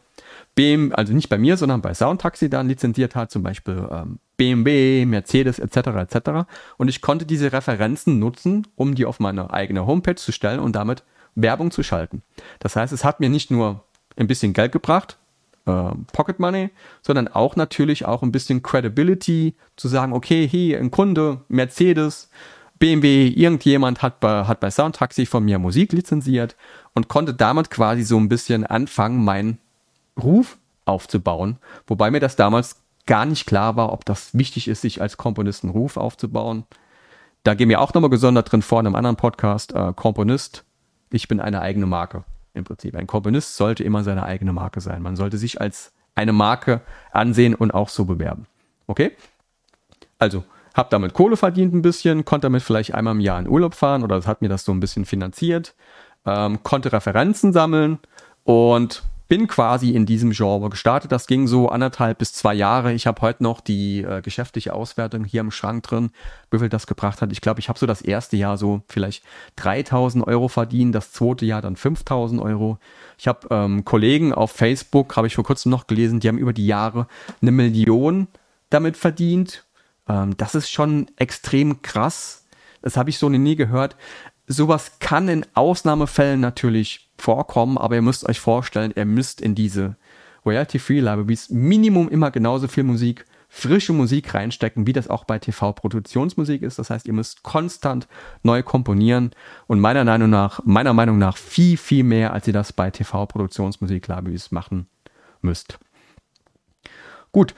BMW, 0.55 0.93
also 0.93 1.13
nicht 1.13 1.29
bei 1.29 1.37
mir, 1.37 1.57
sondern 1.57 1.81
bei 1.81 1.93
Soundtaxi 1.93 2.49
dann 2.49 2.67
lizenziert 2.67 3.15
hat, 3.15 3.31
zum 3.31 3.43
Beispiel 3.43 3.87
ähm, 3.91 4.19
BMW, 4.37 5.05
Mercedes 5.05 5.59
etc. 5.59 5.77
etc. 5.77 6.29
Und 6.77 6.89
ich 6.89 7.01
konnte 7.01 7.25
diese 7.25 7.51
Referenzen 7.51 8.19
nutzen, 8.19 8.67
um 8.75 8.95
die 8.95 9.05
auf 9.05 9.19
meine 9.19 9.51
eigene 9.51 9.85
Homepage 9.85 10.15
zu 10.15 10.31
stellen 10.31 10.59
und 10.59 10.75
damit 10.75 11.03
Werbung 11.35 11.71
zu 11.71 11.81
schalten. 11.83 12.21
Das 12.59 12.75
heißt, 12.75 12.93
es 12.93 13.03
hat 13.03 13.19
mir 13.19 13.29
nicht 13.29 13.51
nur 13.51 13.83
ein 14.17 14.27
bisschen 14.27 14.53
Geld 14.53 14.71
gebracht, 14.71 15.17
äh, 15.65 15.91
Pocket 16.11 16.39
Money, 16.39 16.69
sondern 17.01 17.27
auch 17.27 17.55
natürlich 17.55 18.05
auch 18.05 18.21
ein 18.21 18.31
bisschen 18.31 18.61
Credibility, 18.61 19.55
zu 19.75 19.87
sagen, 19.87 20.13
okay, 20.13 20.47
hier 20.47 20.79
ein 20.79 20.91
Kunde, 20.91 21.41
Mercedes, 21.47 22.29
BMW, 22.83 23.29
irgendjemand 23.29 24.01
hat 24.01 24.19
bei, 24.19 24.43
hat 24.43 24.59
bei 24.59 24.69
Soundtaxi 24.69 25.25
von 25.25 25.45
mir 25.45 25.57
Musik 25.57 25.93
lizenziert 25.93 26.57
und 26.93 27.07
konnte 27.07 27.33
damit 27.33 27.69
quasi 27.69 28.03
so 28.03 28.17
ein 28.17 28.27
bisschen 28.27 28.65
anfangen, 28.65 29.23
mein 29.23 29.57
Ruf 30.21 30.57
aufzubauen, 30.83 31.59
wobei 31.87 32.11
mir 32.11 32.19
das 32.19 32.35
damals 32.35 32.83
gar 33.05 33.25
nicht 33.25 33.45
klar 33.45 33.77
war, 33.77 33.93
ob 33.93 34.03
das 34.03 34.37
wichtig 34.37 34.67
ist, 34.67 34.81
sich 34.81 35.01
als 35.01 35.15
Komponist 35.15 35.63
einen 35.63 35.71
Ruf 35.71 35.95
aufzubauen. 35.95 36.65
Da 37.43 37.53
gehen 37.53 37.69
wir 37.69 37.79
auch 37.79 37.93
nochmal 37.93 38.09
gesondert 38.09 38.51
drin 38.51 38.61
vor 38.61 38.81
in 38.81 38.87
einem 38.87 38.97
anderen 38.97 39.15
Podcast. 39.15 39.73
Äh, 39.73 39.93
Komponist, 39.95 40.65
ich 41.09 41.29
bin 41.29 41.39
eine 41.39 41.61
eigene 41.61 41.85
Marke 41.85 42.25
im 42.53 42.65
Prinzip. 42.65 42.97
Ein 42.97 43.07
Komponist 43.07 43.55
sollte 43.55 43.85
immer 43.85 44.03
seine 44.03 44.23
eigene 44.23 44.51
Marke 44.51 44.81
sein. 44.81 45.01
Man 45.01 45.15
sollte 45.15 45.37
sich 45.37 45.61
als 45.61 45.93
eine 46.15 46.33
Marke 46.33 46.81
ansehen 47.13 47.55
und 47.55 47.73
auch 47.73 47.87
so 47.87 48.03
bewerben. 48.03 48.45
Okay? 48.87 49.13
Also, 50.19 50.43
hab 50.73 50.89
damit 50.89 51.13
Kohle 51.13 51.37
verdient 51.37 51.73
ein 51.73 51.81
bisschen, 51.81 52.25
konnte 52.25 52.45
damit 52.45 52.63
vielleicht 52.63 52.93
einmal 52.93 53.13
im 53.13 53.19
Jahr 53.19 53.39
in 53.39 53.47
Urlaub 53.47 53.75
fahren 53.75 54.03
oder 54.03 54.21
hat 54.25 54.41
mir 54.41 54.49
das 54.49 54.65
so 54.65 54.71
ein 54.71 54.79
bisschen 54.79 55.05
finanziert, 55.05 55.75
ähm, 56.25 56.63
konnte 56.63 56.91
Referenzen 56.91 57.53
sammeln 57.53 57.99
und 58.43 59.03
bin 59.33 59.47
quasi 59.47 59.91
in 59.91 60.05
diesem 60.05 60.31
Genre 60.31 60.69
gestartet. 60.69 61.11
Das 61.11 61.27
ging 61.27 61.47
so 61.47 61.69
anderthalb 61.69 62.19
bis 62.19 62.33
zwei 62.33 62.53
Jahre. 62.53 62.93
Ich 62.93 63.07
habe 63.07 63.21
heute 63.21 63.41
noch 63.41 63.61
die 63.61 64.01
äh, 64.01 64.21
geschäftliche 64.21 64.73
Auswertung 64.73 65.23
hier 65.23 65.41
im 65.41 65.49
Schrank 65.49 65.83
drin, 65.83 66.11
wie 66.51 66.59
viel 66.59 66.69
das 66.69 66.87
gebracht 66.87 67.21
hat. 67.21 67.31
Ich 67.31 67.41
glaube, 67.41 67.59
ich 67.59 67.69
habe 67.69 67.79
so 67.79 67.87
das 67.87 68.01
erste 68.01 68.37
Jahr 68.37 68.57
so 68.57 68.81
vielleicht 68.87 69.23
3000 69.55 70.27
Euro 70.27 70.49
verdient, 70.49 70.93
das 70.93 71.13
zweite 71.13 71.45
Jahr 71.45 71.61
dann 71.61 71.75
5000 71.75 72.41
Euro. 72.41 72.77
Ich 73.17 73.27
habe 73.27 73.47
ähm, 73.49 73.85
Kollegen 73.85 74.33
auf 74.33 74.51
Facebook, 74.51 75.15
habe 75.17 75.25
ich 75.27 75.35
vor 75.35 75.43
kurzem 75.43 75.71
noch 75.71 75.87
gelesen, 75.87 76.19
die 76.19 76.27
haben 76.27 76.37
über 76.37 76.53
die 76.53 76.67
Jahre 76.67 77.07
eine 77.41 77.51
Million 77.51 78.27
damit 78.69 78.97
verdient. 78.97 79.65
Ähm, 80.07 80.35
das 80.37 80.55
ist 80.55 80.69
schon 80.69 81.07
extrem 81.17 81.81
krass. 81.81 82.45
Das 82.81 82.97
habe 82.97 83.09
ich 83.09 83.17
so 83.17 83.29
nie 83.29 83.55
gehört. 83.55 83.95
Sowas 84.47 84.99
kann 84.99 85.29
in 85.29 85.45
Ausnahmefällen 85.53 86.41
natürlich 86.41 87.09
vorkommen, 87.17 87.77
aber 87.77 87.95
ihr 87.95 88.01
müsst 88.01 88.27
euch 88.27 88.39
vorstellen, 88.39 88.93
ihr 88.95 89.05
müsst 89.05 89.39
in 89.39 89.55
diese 89.55 89.95
Royalty-Free 90.45 90.99
Libraries 90.99 91.49
Minimum 91.49 92.09
immer 92.09 92.31
genauso 92.31 92.67
viel 92.67 92.83
Musik, 92.83 93.25
frische 93.47 93.93
Musik 93.93 94.33
reinstecken, 94.33 94.87
wie 94.87 94.93
das 94.93 95.09
auch 95.09 95.23
bei 95.23 95.39
TV-Produktionsmusik 95.39 96.63
ist. 96.63 96.79
Das 96.79 96.89
heißt, 96.89 97.07
ihr 97.07 97.13
müsst 97.13 97.43
konstant 97.43 98.07
neu 98.41 98.63
komponieren 98.63 99.31
und 99.67 99.79
meiner 99.79 100.03
Meinung 100.03 100.29
nach, 100.29 100.59
meiner 100.65 100.93
Meinung 100.93 101.19
nach 101.19 101.37
viel, 101.37 101.77
viel 101.77 102.03
mehr, 102.03 102.33
als 102.33 102.47
ihr 102.47 102.53
das 102.53 102.73
bei 102.73 102.89
TV-Produktionsmusik 102.91 104.07
Libraries 104.07 104.51
machen 104.51 104.87
müsst. 105.41 105.79
Gut, 107.31 107.55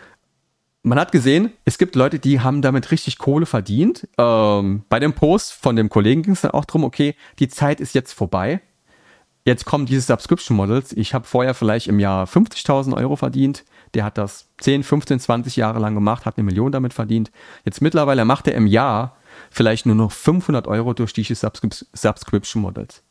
man 0.86 1.00
hat 1.00 1.12
gesehen, 1.12 1.51
es 1.65 1.80
gibt 1.80 1.96
Leute, 1.96 2.20
die 2.20 2.42
haben 2.42 2.62
damit 2.62 2.92
richtig 2.92 3.18
Kohle 3.18 3.48
verdient. 3.48 4.08
Ähm, 4.20 4.84
bei 4.88 5.00
dem 5.00 5.13
Post 5.13 5.54
von 5.54 5.75
dem 5.75 5.89
Kollegen 5.89 6.22
ging 6.22 6.34
es 6.34 6.42
dann 6.42 6.51
auch 6.51 6.65
darum, 6.65 6.84
okay, 6.84 7.15
die 7.39 7.48
Zeit 7.48 7.80
ist 7.82 7.96
jetzt 7.96 8.13
vorbei. 8.13 8.62
Jetzt 9.46 9.65
kommen 9.65 9.88
diese 9.88 10.01
Subscription 10.01 10.56
Models. 10.56 10.94
Ich 10.94 11.15
habe 11.15 11.25
vorher 11.25 11.56
vielleicht 11.56 11.88
im 11.88 12.00
Jahr 12.00 12.25
50.000 12.25 12.96
Euro 12.96 13.15
verdient. 13.15 13.65
Der 13.96 14.04
hat 14.04 14.20
das 14.20 14.50
10, 14.60 14.84
15, 14.84 15.20
20 15.20 15.56
Jahre 15.56 15.80
lang 15.80 15.96
gemacht, 15.96 16.25
hat 16.25 16.38
eine 16.38 16.46
Million 16.46 16.72
damit 16.72 16.94
verdient. 16.94 17.32
Jetzt 17.63 17.82
mittlerweile 17.82 18.24
macht 18.24 18.48
er 18.48 18.54
im 18.54 18.68
Jahr 18.68 19.18
vielleicht 19.50 19.88
nur 19.88 19.96
noch 19.96 20.12
500 20.12 20.68
Euro 20.68 20.94
durch 20.94 21.13
diese 21.13 21.34
Subscrip 21.34 21.74
Subscription 21.94 22.62
Models. 22.62 23.04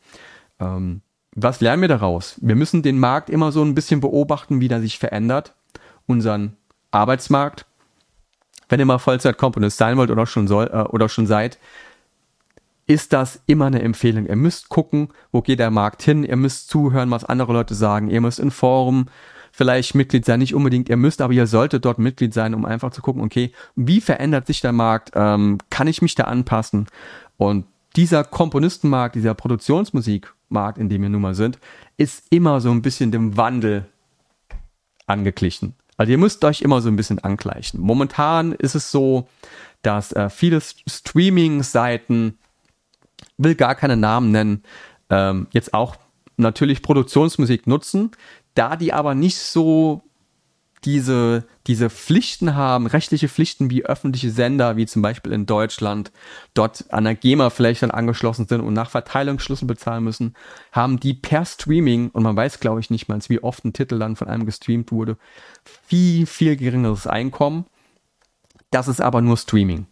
Ähm, 0.59 1.01
was 1.35 1.59
lernen 1.59 1.81
wir 1.81 1.89
daraus? 1.89 2.39
Wir 2.41 2.55
müssen 2.55 2.83
den 2.83 2.99
Markt 2.99 3.29
immer 3.29 3.51
so 3.51 3.61
ein 3.63 3.75
bisschen 3.75 3.99
beobachten, 3.99 4.61
wie 4.61 4.69
der 4.69 4.79
sich 4.79 4.97
verändert. 4.97 5.55
Unseren 6.07 6.55
Arbeitsmarkt. 6.95 7.65
Wenn 8.69 8.79
ihr 8.79 8.85
mal 8.85 8.97
Vollzeitkomponist 8.97 9.77
sein 9.77 9.97
wollt 9.97 10.09
oder 10.09 10.25
schon 10.25 10.47
soll, 10.47 10.67
äh, 10.73 10.81
oder 10.89 11.09
schon 11.09 11.27
seid, 11.27 11.59
ist 12.87 13.13
das 13.13 13.41
immer 13.47 13.65
eine 13.65 13.81
Empfehlung. 13.81 14.27
Ihr 14.27 14.35
müsst 14.35 14.69
gucken, 14.69 15.09
wo 15.31 15.41
geht 15.41 15.59
der 15.59 15.71
Markt 15.71 16.03
hin. 16.03 16.23
Ihr 16.23 16.35
müsst 16.35 16.69
zuhören, 16.69 17.11
was 17.11 17.25
andere 17.25 17.53
Leute 17.53 17.73
sagen. 17.73 18.09
Ihr 18.09 18.21
müsst 18.21 18.39
in 18.39 18.51
Forum 18.51 19.07
vielleicht 19.51 19.95
Mitglied 19.95 20.25
sein, 20.25 20.39
nicht 20.39 20.53
unbedingt 20.53 20.89
ihr 20.89 20.97
müsst, 20.97 21.21
aber 21.21 21.31
ihr 21.31 21.47
solltet 21.47 21.85
dort 21.85 21.97
Mitglied 21.97 22.33
sein, 22.33 22.53
um 22.53 22.65
einfach 22.65 22.91
zu 22.91 23.01
gucken, 23.01 23.23
okay, 23.23 23.53
wie 23.75 24.01
verändert 24.01 24.47
sich 24.47 24.59
der 24.59 24.73
Markt? 24.73 25.11
Ähm, 25.15 25.59
kann 25.69 25.87
ich 25.87 26.01
mich 26.01 26.13
da 26.13 26.25
anpassen? 26.25 26.87
Und 27.37 27.65
dieser 27.95 28.25
Komponistenmarkt, 28.25 29.15
dieser 29.15 29.33
Produktionsmusikmarkt, 29.33 30.77
in 30.77 30.89
dem 30.89 31.01
wir 31.01 31.09
nun 31.09 31.21
mal 31.21 31.35
sind, 31.35 31.57
ist 31.95 32.25
immer 32.29 32.59
so 32.59 32.69
ein 32.71 32.81
bisschen 32.81 33.11
dem 33.11 33.37
Wandel 33.37 33.85
angeglichen. 35.07 35.75
Also 35.97 36.11
ihr 36.11 36.17
müsst 36.17 36.43
euch 36.43 36.61
immer 36.61 36.81
so 36.81 36.89
ein 36.89 36.95
bisschen 36.95 37.19
angleichen. 37.19 37.79
Momentan 37.79 38.51
ist 38.51 38.75
es 38.75 38.91
so, 38.91 39.27
dass 39.81 40.11
äh, 40.11 40.29
viele 40.29 40.61
Streaming-Seiten 40.61 42.37
will 43.37 43.55
gar 43.55 43.75
keine 43.75 43.97
Namen 43.97 44.31
nennen, 44.31 44.63
ähm, 45.09 45.47
jetzt 45.51 45.73
auch 45.73 45.95
natürlich 46.37 46.81
Produktionsmusik 46.81 47.67
nutzen, 47.67 48.11
da 48.55 48.75
die 48.75 48.93
aber 48.93 49.15
nicht 49.15 49.37
so 49.37 50.04
diese, 50.85 51.45
diese 51.67 51.89
Pflichten 51.89 52.55
haben, 52.55 52.85
rechtliche 52.85 53.27
Pflichten 53.27 53.69
wie 53.69 53.85
öffentliche 53.85 54.29
Sender, 54.29 54.77
wie 54.77 54.85
zum 54.85 55.01
Beispiel 55.01 55.31
in 55.31 55.45
Deutschland, 55.45 56.11
dort 56.53 56.85
an 56.93 57.05
der 57.05 57.15
GEMA 57.15 57.49
vielleicht 57.49 57.81
dann 57.81 57.91
angeschlossen 57.91 58.47
sind 58.47 58.61
und 58.61 58.73
nach 58.73 58.91
Verteilungsschlüssel 58.91 59.67
bezahlen 59.67 60.03
müssen, 60.03 60.35
haben 60.71 60.99
die 60.99 61.13
per 61.13 61.45
Streaming, 61.45 62.09
und 62.09 62.23
man 62.23 62.35
weiß 62.35 62.59
glaube 62.59 62.79
ich 62.79 62.89
nicht 62.89 63.07
mal, 63.07 63.19
wie 63.27 63.43
oft 63.43 63.65
ein 63.65 63.73
Titel 63.73 63.97
dann 63.97 64.15
von 64.15 64.27
einem 64.27 64.45
gestreamt 64.45 64.91
wurde, 64.91 65.17
viel, 65.63 66.25
viel 66.25 66.55
geringeres 66.55 67.07
Einkommen. 67.07 67.65
Das 68.69 68.87
ist 68.87 69.01
aber 69.01 69.21
nur 69.21 69.37
Streaming. 69.37 69.87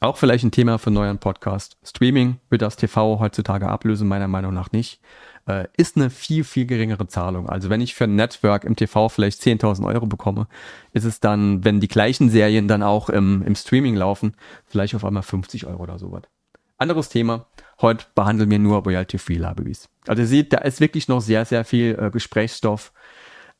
Auch 0.00 0.18
vielleicht 0.18 0.44
ein 0.44 0.50
Thema 0.50 0.78
für 0.78 0.88
einen 0.88 0.94
neuen 0.96 1.18
Podcast. 1.18 1.78
Streaming 1.82 2.38
wird 2.50 2.60
das 2.60 2.76
TV 2.76 3.18
heutzutage 3.18 3.68
ablösen, 3.68 4.08
meiner 4.08 4.28
Meinung 4.28 4.52
nach 4.52 4.70
nicht. 4.72 5.00
Äh, 5.46 5.68
ist 5.76 5.96
eine 5.96 6.10
viel, 6.10 6.42
viel 6.42 6.66
geringere 6.66 7.06
Zahlung. 7.06 7.48
Also 7.48 7.70
wenn 7.70 7.80
ich 7.80 7.94
für 7.94 8.04
ein 8.04 8.16
Network 8.16 8.64
im 8.64 8.74
TV 8.74 9.08
vielleicht 9.08 9.40
10.000 9.40 9.86
Euro 9.86 10.06
bekomme, 10.06 10.48
ist 10.92 11.04
es 11.04 11.20
dann, 11.20 11.64
wenn 11.64 11.78
die 11.78 11.88
gleichen 11.88 12.30
Serien 12.30 12.66
dann 12.66 12.82
auch 12.82 13.08
im, 13.08 13.42
im 13.42 13.54
Streaming 13.54 13.94
laufen, 13.94 14.34
vielleicht 14.66 14.96
auf 14.96 15.04
einmal 15.04 15.22
50 15.22 15.66
Euro 15.66 15.84
oder 15.84 15.98
sowas. 16.00 16.22
Anderes 16.78 17.08
Thema. 17.08 17.46
Heute 17.80 18.06
behandeln 18.14 18.50
wir 18.50 18.58
nur 18.58 18.82
Royalty-Free 18.82 19.36
Libraries. 19.36 19.88
Also 20.08 20.22
ihr 20.22 20.28
seht, 20.28 20.52
da 20.52 20.58
ist 20.58 20.80
wirklich 20.80 21.06
noch 21.08 21.20
sehr, 21.20 21.44
sehr 21.44 21.64
viel 21.64 21.96
äh, 21.98 22.10
Gesprächsstoff, 22.10 22.92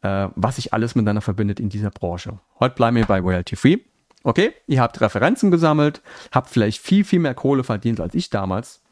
äh, 0.03 0.29
was 0.35 0.57
sich 0.57 0.73
alles 0.73 0.97
miteinander 0.97 1.23
verbindet 1.23 1.61
in 1.61 1.69
dieser 1.69 1.91
Branche. 1.91 2.41
Heute 2.59 2.75
bleiben 2.75 2.97
wir 2.97 3.07
bei 3.07 3.21
Royalty-Free. 3.21 3.79
Okay, 4.25 4.53
ihr 4.67 4.81
habt 4.81 5.01
Referenzen 5.01 5.53
gesammelt, 5.53 6.03
habt 6.33 6.51
vielleicht 6.51 6.83
viel, 6.83 7.05
viel 7.05 7.21
mehr 7.21 7.35
Kohle 7.35 7.63
verdient 7.63 8.01
als 8.01 8.15
ich 8.17 8.29
damals. 8.29 8.83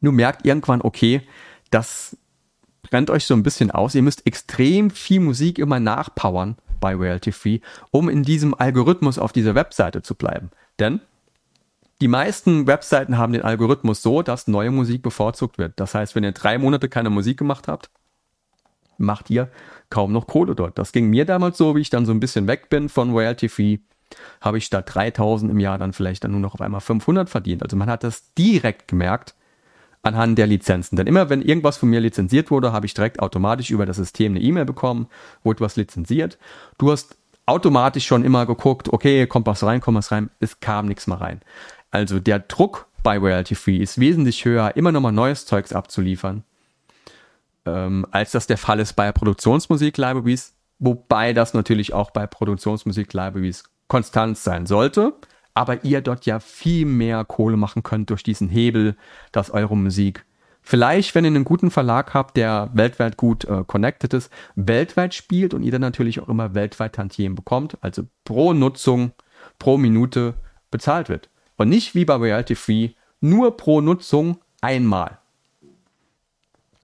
Nur 0.00 0.12
merkt 0.12 0.46
irgendwann, 0.46 0.82
okay, 0.82 1.22
das 1.70 2.16
brennt 2.82 3.10
euch 3.10 3.26
so 3.26 3.34
ein 3.34 3.42
bisschen 3.42 3.70
aus. 3.70 3.94
Ihr 3.94 4.02
müsst 4.02 4.26
extrem 4.26 4.90
viel 4.90 5.20
Musik 5.20 5.58
immer 5.58 5.80
nachpowern 5.80 6.56
bei 6.80 6.94
Royalty 6.94 7.32
Free, 7.32 7.60
um 7.90 8.08
in 8.08 8.22
diesem 8.22 8.54
Algorithmus 8.54 9.18
auf 9.18 9.32
dieser 9.32 9.54
Webseite 9.54 10.02
zu 10.02 10.14
bleiben. 10.14 10.50
Denn 10.78 11.00
die 12.00 12.08
meisten 12.08 12.66
Webseiten 12.66 13.16
haben 13.16 13.32
den 13.32 13.42
Algorithmus 13.42 14.02
so, 14.02 14.22
dass 14.22 14.48
neue 14.48 14.70
Musik 14.70 15.02
bevorzugt 15.02 15.56
wird. 15.56 15.72
Das 15.76 15.94
heißt, 15.94 16.14
wenn 16.14 16.24
ihr 16.24 16.32
drei 16.32 16.58
Monate 16.58 16.88
keine 16.88 17.10
Musik 17.10 17.38
gemacht 17.38 17.68
habt, 17.68 17.90
macht 18.98 19.30
ihr 19.30 19.50
kaum 19.88 20.12
noch 20.12 20.26
Kohle 20.26 20.54
dort. 20.54 20.78
Das 20.78 20.92
ging 20.92 21.08
mir 21.08 21.24
damals 21.24 21.58
so, 21.58 21.74
wie 21.74 21.80
ich 21.80 21.90
dann 21.90 22.06
so 22.06 22.12
ein 22.12 22.20
bisschen 22.20 22.46
weg 22.46 22.68
bin 22.68 22.88
von 22.88 23.12
Royalty 23.12 23.48
Free 23.48 23.78
habe 24.40 24.58
ich 24.58 24.66
statt 24.66 24.94
3000 24.94 25.50
im 25.50 25.58
Jahr 25.58 25.78
dann 25.78 25.92
vielleicht 25.92 26.24
dann 26.24 26.30
nur 26.30 26.40
noch 26.40 26.54
auf 26.54 26.60
einmal 26.60 26.80
500 26.80 27.28
verdient. 27.28 27.62
Also 27.62 27.76
man 27.76 27.90
hat 27.90 28.04
das 28.04 28.32
direkt 28.34 28.88
gemerkt 28.88 29.34
anhand 30.06 30.38
der 30.38 30.46
Lizenzen. 30.46 30.96
Denn 30.96 31.06
immer 31.06 31.28
wenn 31.28 31.42
irgendwas 31.42 31.76
von 31.76 31.90
mir 31.90 32.00
lizenziert 32.00 32.50
wurde, 32.50 32.72
habe 32.72 32.86
ich 32.86 32.94
direkt 32.94 33.20
automatisch 33.20 33.70
über 33.70 33.86
das 33.86 33.96
System 33.96 34.32
eine 34.32 34.40
E-Mail 34.40 34.64
bekommen, 34.64 35.08
wurde 35.42 35.60
was 35.60 35.76
lizenziert. 35.76 36.38
Du 36.78 36.90
hast 36.90 37.16
automatisch 37.44 38.06
schon 38.06 38.24
immer 38.24 38.46
geguckt, 38.46 38.92
okay, 38.92 39.26
kommt 39.26 39.46
was 39.46 39.62
rein, 39.62 39.80
kommt 39.80 39.98
was 39.98 40.12
rein, 40.12 40.30
es 40.40 40.60
kam 40.60 40.86
nichts 40.86 41.06
mehr 41.06 41.20
rein. 41.20 41.40
Also 41.90 42.20
der 42.20 42.38
Druck 42.38 42.86
bei 43.02 43.18
Royalty 43.18 43.54
Free 43.54 43.76
ist 43.76 44.00
wesentlich 44.00 44.44
höher, 44.44 44.76
immer 44.76 44.92
nochmal 44.92 45.12
neues 45.12 45.46
Zeugs 45.46 45.72
abzuliefern, 45.72 46.44
ähm, 47.64 48.06
als 48.10 48.32
das 48.32 48.46
der 48.46 48.58
Fall 48.58 48.80
ist 48.80 48.94
bei 48.94 49.10
Produktionsmusik-Libraries, 49.12 50.54
wobei 50.78 51.32
das 51.32 51.54
natürlich 51.54 51.92
auch 51.92 52.10
bei 52.10 52.26
Produktionsmusik-Libraries 52.26 53.64
konstant 53.88 54.38
sein 54.38 54.66
sollte, 54.66 55.14
aber 55.56 55.84
ihr 55.84 56.02
dort 56.02 56.26
ja 56.26 56.38
viel 56.38 56.84
mehr 56.84 57.24
Kohle 57.24 57.56
machen 57.56 57.82
könnt 57.82 58.10
durch 58.10 58.22
diesen 58.22 58.50
Hebel, 58.50 58.94
dass 59.32 59.50
eure 59.50 59.74
Musik 59.74 60.26
vielleicht, 60.60 61.14
wenn 61.14 61.24
ihr 61.24 61.28
einen 61.28 61.44
guten 61.44 61.70
Verlag 61.70 62.12
habt, 62.12 62.36
der 62.36 62.68
weltweit 62.74 63.16
gut 63.16 63.44
äh, 63.46 63.64
connected 63.66 64.12
ist, 64.12 64.30
weltweit 64.54 65.14
spielt 65.14 65.54
und 65.54 65.62
ihr 65.62 65.72
dann 65.72 65.80
natürlich 65.80 66.20
auch 66.20 66.28
immer 66.28 66.54
weltweit 66.54 66.94
Tantiemen 66.94 67.36
bekommt, 67.36 67.78
also 67.80 68.02
pro 68.24 68.52
Nutzung, 68.52 69.12
pro 69.58 69.78
Minute 69.78 70.34
bezahlt 70.70 71.08
wird. 71.08 71.30
Und 71.56 71.70
nicht 71.70 71.94
wie 71.94 72.04
bei 72.04 72.16
Reality 72.16 72.54
Free, 72.54 72.90
nur 73.22 73.56
pro 73.56 73.80
Nutzung 73.80 74.38
einmal. 74.60 75.18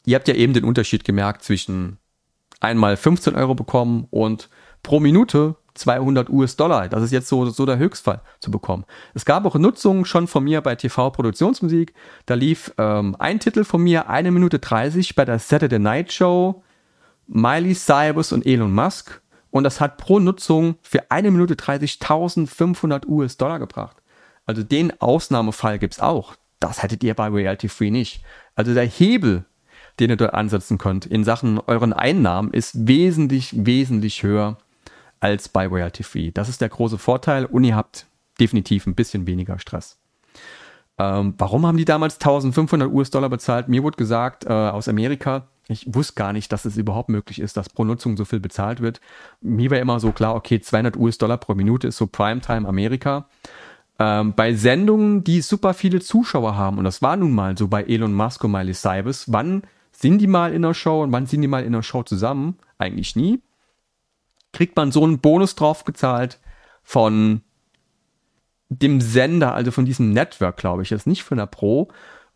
Ihr 0.07 0.15
habt 0.15 0.29
ja 0.29 0.35
eben 0.35 0.55
den 0.55 0.65
Unterschied 0.65 1.05
gemerkt 1.05 1.43
zwischen 1.43 1.99
einmal 2.61 2.97
15 2.97 3.35
Euro 3.35 3.55
bekommen 3.55 4.07
und 4.11 4.49
pro 4.83 4.99
Minute 4.99 5.57
200 5.75 6.29
US-Dollar. 6.31 6.89
Das 6.89 7.03
ist 7.03 7.13
jetzt 7.13 7.29
so, 7.29 7.47
so 7.47 7.67
der 7.67 7.79
Höchstfall 7.79 8.21
zu 8.41 8.51
bekommen. 8.51 8.85
Es 9.15 9.25
gab 9.25 9.45
auch 9.47 9.55
Nutzungen 9.57 10.05
schon 10.05 10.27
von 10.27 10.45
mir 10.45 10.61
bei 10.61 10.75
TV-Produktionsmusik. 10.75 11.95
Da 12.27 12.35
lief 12.35 12.73
ähm, 12.79 13.17
ein 13.19 13.41
Titel 13.41 13.65
von 13.65 13.83
mir, 13.83 14.09
eine 14.09 14.31
Minute 14.31 14.59
30 14.59 15.15
bei 15.15 15.25
der 15.25 15.39
Saturday 15.39 15.79
Night 15.79 16.13
Show, 16.13 16.63
Miley 17.27 17.75
Cyrus 17.75 18.33
und 18.33 18.47
Elon 18.47 18.75
Musk. 18.75 19.21
Und 19.51 19.65
das 19.65 19.81
hat 19.81 19.99
pro 19.99 20.19
Nutzung 20.19 20.77
für 20.83 21.11
eine 21.11 21.31
Minute 21.31 21.57
30 21.57 21.99
1500 22.01 23.07
US-Dollar 23.07 23.59
gebracht. 23.59 23.97
Also 24.47 24.63
den 24.63 24.99
Ausnahmefall 25.01 25.79
gibt's 25.79 26.01
auch. 26.01 26.35
Das 26.59 26.83
hättet 26.83 27.03
ihr 27.05 27.15
bei 27.15 27.29
Reality 27.29 27.69
Free 27.69 27.91
nicht. 27.91 28.23
Also 28.55 28.75
der 28.75 28.87
Hebel, 28.87 29.45
den 30.01 30.11
ihr 30.11 30.17
dort 30.17 30.35
ansetzen 30.35 30.79
könnt 30.79 31.07
in 31.07 31.25
Sachen 31.25 31.59
euren 31.59 31.93
Einnahmen, 31.93 32.53
ist 32.53 32.87
wesentlich, 32.87 33.67
wesentlich 33.67 34.23
höher 34.23 34.59
als 35.23 35.49
bei 35.49 35.69
Royalty 35.69 36.03
Free. 36.03 36.33
Das 36.33 36.49
ist 36.49 36.61
der 36.61 36.69
große 36.69 36.99
Vorteil 36.99 37.47
und 37.47 37.63
ihr 37.63 37.77
habt 37.77 38.07
definitiv 38.41 38.87
ein 38.87 38.97
bisschen 38.97 39.27
weniger 39.27 39.59
Stress. 39.59 39.99
Ähm, 40.99 41.35
warum 41.39 41.65
haben 41.65 41.77
die 41.77 41.85
damals 41.85 42.17
1500 42.17 42.93
US-Dollar 42.93 43.29
bezahlt? 43.29 43.69
Mir 43.69 43.85
wurde 43.85 43.97
gesagt 43.97 44.45
äh, 44.45 44.49
aus 44.49 44.89
Amerika, 44.89 45.47
Ich 45.69 45.87
wusste 45.95 46.15
gar 46.15 46.33
nicht, 46.33 46.51
dass 46.51 46.65
es 46.65 46.77
überhaupt 46.77 47.09
möglich 47.09 47.41
ist, 47.41 47.57
dass 47.57 47.69
pro 47.69 47.85
Nutzung 47.85 48.17
so 48.17 48.25
viel 48.25 48.41
bezahlt 48.41 48.81
wird. 48.81 49.01
Mir 49.41 49.71
war 49.71 49.79
immer 49.79 50.01
so 50.01 50.11
klar, 50.11 50.35
okay, 50.35 50.61
200 50.61 50.97
US-Dollar 50.97 51.39
pro 51.39 51.55
Minute 51.55 51.87
ist 51.87 51.99
so 51.99 52.09
Primetime 52.09 52.69
Amerika. 52.69 53.29
Ähm, 54.01 54.35
bei 54.35 54.55
Sendungen, 54.55 55.23
die 55.23 55.41
super 55.41 55.73
viele 55.73 56.01
Zuschauer 56.01 56.57
haben, 56.57 56.79
und 56.79 56.85
das 56.85 57.01
war 57.01 57.17
nun 57.17 57.33
mal 57.33 57.57
so 57.57 57.69
bei 57.69 57.85
Elon 57.85 58.13
Musk 58.13 58.43
und 58.43 58.51
Miley 58.51 58.75
Cyrus, 58.75 59.31
wann 59.33 59.63
sind 59.93 60.19
die 60.19 60.27
mal 60.27 60.53
in 60.53 60.63
der 60.63 60.75
Show 60.75 61.01
und 61.05 61.13
wann 61.13 61.27
sind 61.27 61.43
die 61.43 61.49
mal 61.49 61.63
in 61.63 61.73
der 61.73 61.83
Show 61.83 62.03
zusammen? 62.03 62.59
Eigentlich 62.79 63.15
nie. 63.15 63.41
Kriegt 64.53 64.77
man 64.77 64.93
so 64.93 65.05
einen 65.05 65.19
Bonus 65.19 65.55
drauf 65.55 65.85
gezahlt 65.85 66.39
von 66.83 67.43
dem 68.69 69.01
Sender, 69.01 69.55
also 69.55 69.71
von 69.71 69.85
diesem 69.85 70.13
Network, 70.13 70.57
glaube 70.57 70.83
ich, 70.83 70.91
jetzt 70.91 71.07
nicht 71.07 71.23
von 71.23 71.39
der 71.39 71.47
Pro. 71.47 71.89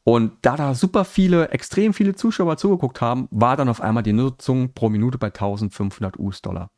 Und 0.05 0.33
da 0.43 0.57
da 0.57 0.75
super 0.75 1.05
viele, 1.05 1.49
extrem 1.49 1.93
viele 1.93 2.15
Zuschauer 2.15 2.57
zugeguckt 2.57 3.01
haben, 3.01 3.27
war 3.31 3.57
dann 3.57 3.69
auf 3.69 3.81
einmal 3.81 4.03
die 4.03 4.13
Nutzung 4.13 4.73
pro 4.73 4.89
Minute 4.89 5.19
bei 5.19 5.29
1500 5.29 6.19
US-Dollar. 6.19 6.71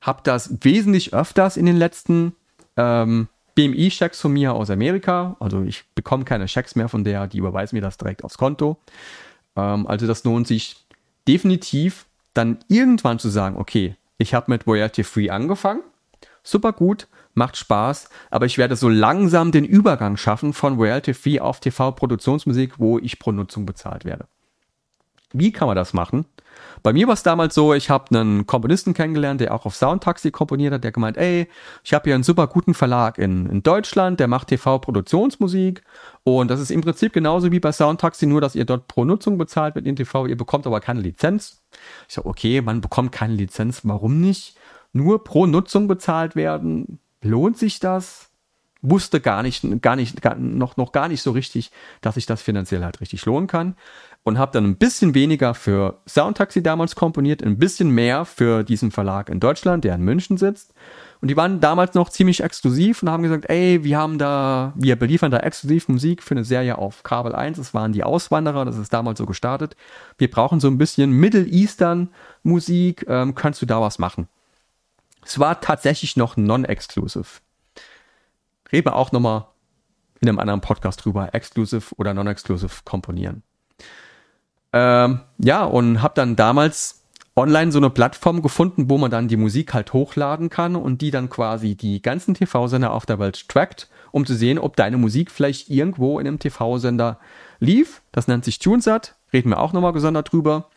Hab 0.00 0.24
das 0.24 0.58
wesentlich 0.62 1.12
öfters 1.12 1.56
in 1.56 1.66
den 1.66 1.76
letzten 1.76 2.34
ähm, 2.76 3.28
BMI-Schecks 3.54 4.20
von 4.20 4.32
mir 4.32 4.54
aus 4.54 4.70
Amerika. 4.70 5.36
Also 5.40 5.62
ich 5.62 5.84
bekomme 5.94 6.24
keine 6.24 6.48
Schecks 6.48 6.76
mehr 6.76 6.88
von 6.88 7.04
der, 7.04 7.26
die 7.26 7.38
überweisen 7.38 7.76
mir 7.76 7.82
das 7.82 7.98
direkt 7.98 8.24
aufs 8.24 8.38
Konto. 8.38 8.78
Ähm, 9.56 9.86
also 9.86 10.06
das 10.06 10.24
lohnt 10.24 10.46
sich 10.46 10.76
definitiv 11.26 12.06
dann 12.34 12.58
irgendwann 12.68 13.18
zu 13.18 13.28
sagen, 13.28 13.56
okay, 13.56 13.96
ich 14.22 14.34
habe 14.34 14.50
mit 14.50 14.66
Royalty 14.66 15.04
Free 15.04 15.28
angefangen, 15.28 15.82
super 16.42 16.72
gut, 16.72 17.08
macht 17.34 17.56
Spaß, 17.56 18.08
aber 18.30 18.46
ich 18.46 18.56
werde 18.56 18.76
so 18.76 18.88
langsam 18.88 19.52
den 19.52 19.64
Übergang 19.64 20.16
schaffen 20.16 20.52
von 20.52 20.76
Royalty 20.76 21.12
Free 21.12 21.40
auf 21.40 21.60
TV-Produktionsmusik, 21.60 22.78
wo 22.78 22.98
ich 22.98 23.18
pro 23.18 23.32
Nutzung 23.32 23.66
bezahlt 23.66 24.04
werde. 24.04 24.26
Wie 25.32 25.52
kann 25.52 25.66
man 25.66 25.76
das 25.76 25.92
machen? 25.92 26.26
Bei 26.82 26.92
mir 26.92 27.06
war 27.06 27.14
es 27.14 27.22
damals 27.22 27.54
so, 27.54 27.72
ich 27.72 27.88
habe 27.88 28.14
einen 28.14 28.46
Komponisten 28.46 28.92
kennengelernt, 28.92 29.40
der 29.40 29.54
auch 29.54 29.64
auf 29.64 29.74
Soundtaxi 29.74 30.30
komponiert 30.30 30.74
hat, 30.74 30.84
der 30.84 30.92
gemeint, 30.92 31.16
ey, 31.16 31.48
ich 31.82 31.94
habe 31.94 32.04
hier 32.04 32.14
einen 32.14 32.24
super 32.24 32.46
guten 32.46 32.74
Verlag 32.74 33.18
in, 33.18 33.46
in 33.46 33.62
Deutschland, 33.62 34.20
der 34.20 34.28
macht 34.28 34.48
TV-Produktionsmusik 34.48 35.82
und 36.24 36.50
das 36.50 36.60
ist 36.60 36.70
im 36.70 36.82
Prinzip 36.82 37.12
genauso 37.12 37.50
wie 37.50 37.60
bei 37.60 37.72
Soundtaxi, 37.72 38.26
nur 38.26 38.40
dass 38.40 38.54
ihr 38.54 38.66
dort 38.66 38.88
pro 38.88 39.04
Nutzung 39.04 39.38
bezahlt 39.38 39.74
wird 39.74 39.86
in 39.86 39.96
TV, 39.96 40.26
ihr 40.26 40.36
bekommt 40.36 40.66
aber 40.66 40.80
keine 40.80 41.00
Lizenz. 41.00 41.61
Ich 42.08 42.14
sage, 42.14 42.28
okay, 42.28 42.60
man 42.60 42.80
bekommt 42.80 43.12
keine 43.12 43.34
Lizenz, 43.34 43.80
warum 43.84 44.20
nicht? 44.20 44.56
Nur 44.92 45.24
pro 45.24 45.46
Nutzung 45.46 45.88
bezahlt 45.88 46.36
werden, 46.36 46.98
lohnt 47.22 47.58
sich 47.58 47.80
das? 47.80 48.31
Wusste 48.82 49.20
gar 49.20 49.42
nicht, 49.42 49.64
gar 49.80 49.96
nicht, 49.96 50.20
gar, 50.22 50.34
noch, 50.34 50.76
noch 50.76 50.92
gar 50.92 51.08
nicht 51.08 51.22
so 51.22 51.30
richtig, 51.30 51.70
dass 52.00 52.16
sich 52.16 52.26
das 52.26 52.42
finanziell 52.42 52.84
halt 52.84 53.00
richtig 53.00 53.24
lohnen 53.24 53.46
kann 53.46 53.76
und 54.24 54.38
habe 54.38 54.52
dann 54.52 54.64
ein 54.64 54.76
bisschen 54.76 55.14
weniger 55.14 55.54
für 55.54 56.00
Soundtaxi 56.06 56.62
damals 56.62 56.94
komponiert, 56.94 57.42
ein 57.42 57.58
bisschen 57.58 57.90
mehr 57.90 58.24
für 58.24 58.62
diesen 58.62 58.90
Verlag 58.90 59.28
in 59.28 59.40
Deutschland, 59.40 59.84
der 59.84 59.96
in 59.96 60.02
München 60.02 60.36
sitzt. 60.36 60.74
Und 61.20 61.28
die 61.28 61.36
waren 61.36 61.60
damals 61.60 61.94
noch 61.94 62.08
ziemlich 62.08 62.42
exklusiv 62.42 63.02
und 63.02 63.10
haben 63.10 63.22
gesagt, 63.22 63.48
ey, 63.48 63.84
wir 63.84 63.98
haben 63.98 64.18
da, 64.18 64.72
wir 64.76 64.96
beliefern 64.96 65.30
da 65.30 65.38
exklusiv 65.38 65.88
Musik 65.88 66.22
für 66.22 66.34
eine 66.34 66.44
Serie 66.44 66.78
auf 66.78 67.02
Kabel 67.04 67.34
1. 67.34 67.58
Das 67.58 67.74
waren 67.74 67.92
die 67.92 68.02
Auswanderer, 68.02 68.64
das 68.64 68.76
ist 68.76 68.92
damals 68.92 69.18
so 69.18 69.26
gestartet. 69.26 69.76
Wir 70.18 70.30
brauchen 70.30 70.58
so 70.58 70.68
ein 70.68 70.78
bisschen 70.78 71.12
Middle 71.12 71.46
Eastern 71.46 72.08
Musik, 72.42 73.04
ähm, 73.08 73.34
kannst 73.34 73.62
du 73.62 73.66
da 73.66 73.80
was 73.80 73.98
machen? 73.98 74.28
Es 75.24 75.38
war 75.38 75.60
tatsächlich 75.60 76.16
noch 76.16 76.36
non-exclusive. 76.36 77.40
Reden 78.72 78.86
wir 78.86 78.96
auch 78.96 79.12
nochmal 79.12 79.46
in 80.20 80.28
einem 80.28 80.38
anderen 80.38 80.60
Podcast 80.60 81.04
drüber, 81.04 81.34
exclusive 81.34 81.94
oder 81.96 82.14
non-exclusive 82.14 82.82
komponieren. 82.84 83.42
Ähm, 84.72 85.20
ja, 85.38 85.64
und 85.64 86.00
habe 86.00 86.14
dann 86.14 86.36
damals 86.36 87.02
online 87.34 87.72
so 87.72 87.78
eine 87.78 87.90
Plattform 87.90 88.42
gefunden, 88.42 88.88
wo 88.88 88.98
man 88.98 89.10
dann 89.10 89.28
die 89.28 89.36
Musik 89.36 89.74
halt 89.74 89.92
hochladen 89.92 90.50
kann 90.50 90.76
und 90.76 91.00
die 91.00 91.10
dann 91.10 91.30
quasi 91.30 91.74
die 91.74 92.02
ganzen 92.02 92.34
TV-Sender 92.34 92.92
auf 92.92 93.06
der 93.06 93.18
Welt 93.18 93.48
trackt, 93.48 93.88
um 94.10 94.26
zu 94.26 94.34
sehen, 94.34 94.58
ob 94.58 94.76
deine 94.76 94.98
Musik 94.98 95.30
vielleicht 95.30 95.70
irgendwo 95.70 96.18
in 96.18 96.26
einem 96.26 96.38
TV-Sender 96.38 97.18
lief. 97.58 98.02
Das 98.12 98.28
nennt 98.28 98.44
sich 98.44 98.58
TuneSat, 98.58 99.16
reden 99.32 99.50
wir 99.50 99.60
auch 99.60 99.72
nochmal 99.72 99.92
gesondert 99.92 100.32
drüber. 100.32 100.68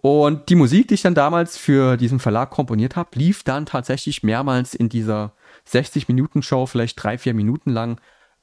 Und 0.00 0.48
die 0.48 0.54
Musik, 0.54 0.88
die 0.88 0.94
ich 0.94 1.02
dann 1.02 1.14
damals 1.14 1.58
für 1.58 1.98
diesen 1.98 2.20
Verlag 2.20 2.50
komponiert 2.50 2.96
habe, 2.96 3.10
lief 3.14 3.42
dann 3.42 3.66
tatsächlich 3.66 4.22
mehrmals 4.22 4.74
in 4.74 4.88
dieser 4.88 5.32
60-Minuten-Show, 5.72 6.66
vielleicht 6.66 7.02
drei, 7.02 7.18
vier 7.18 7.34
Minuten 7.34 7.70
lang 7.70 8.00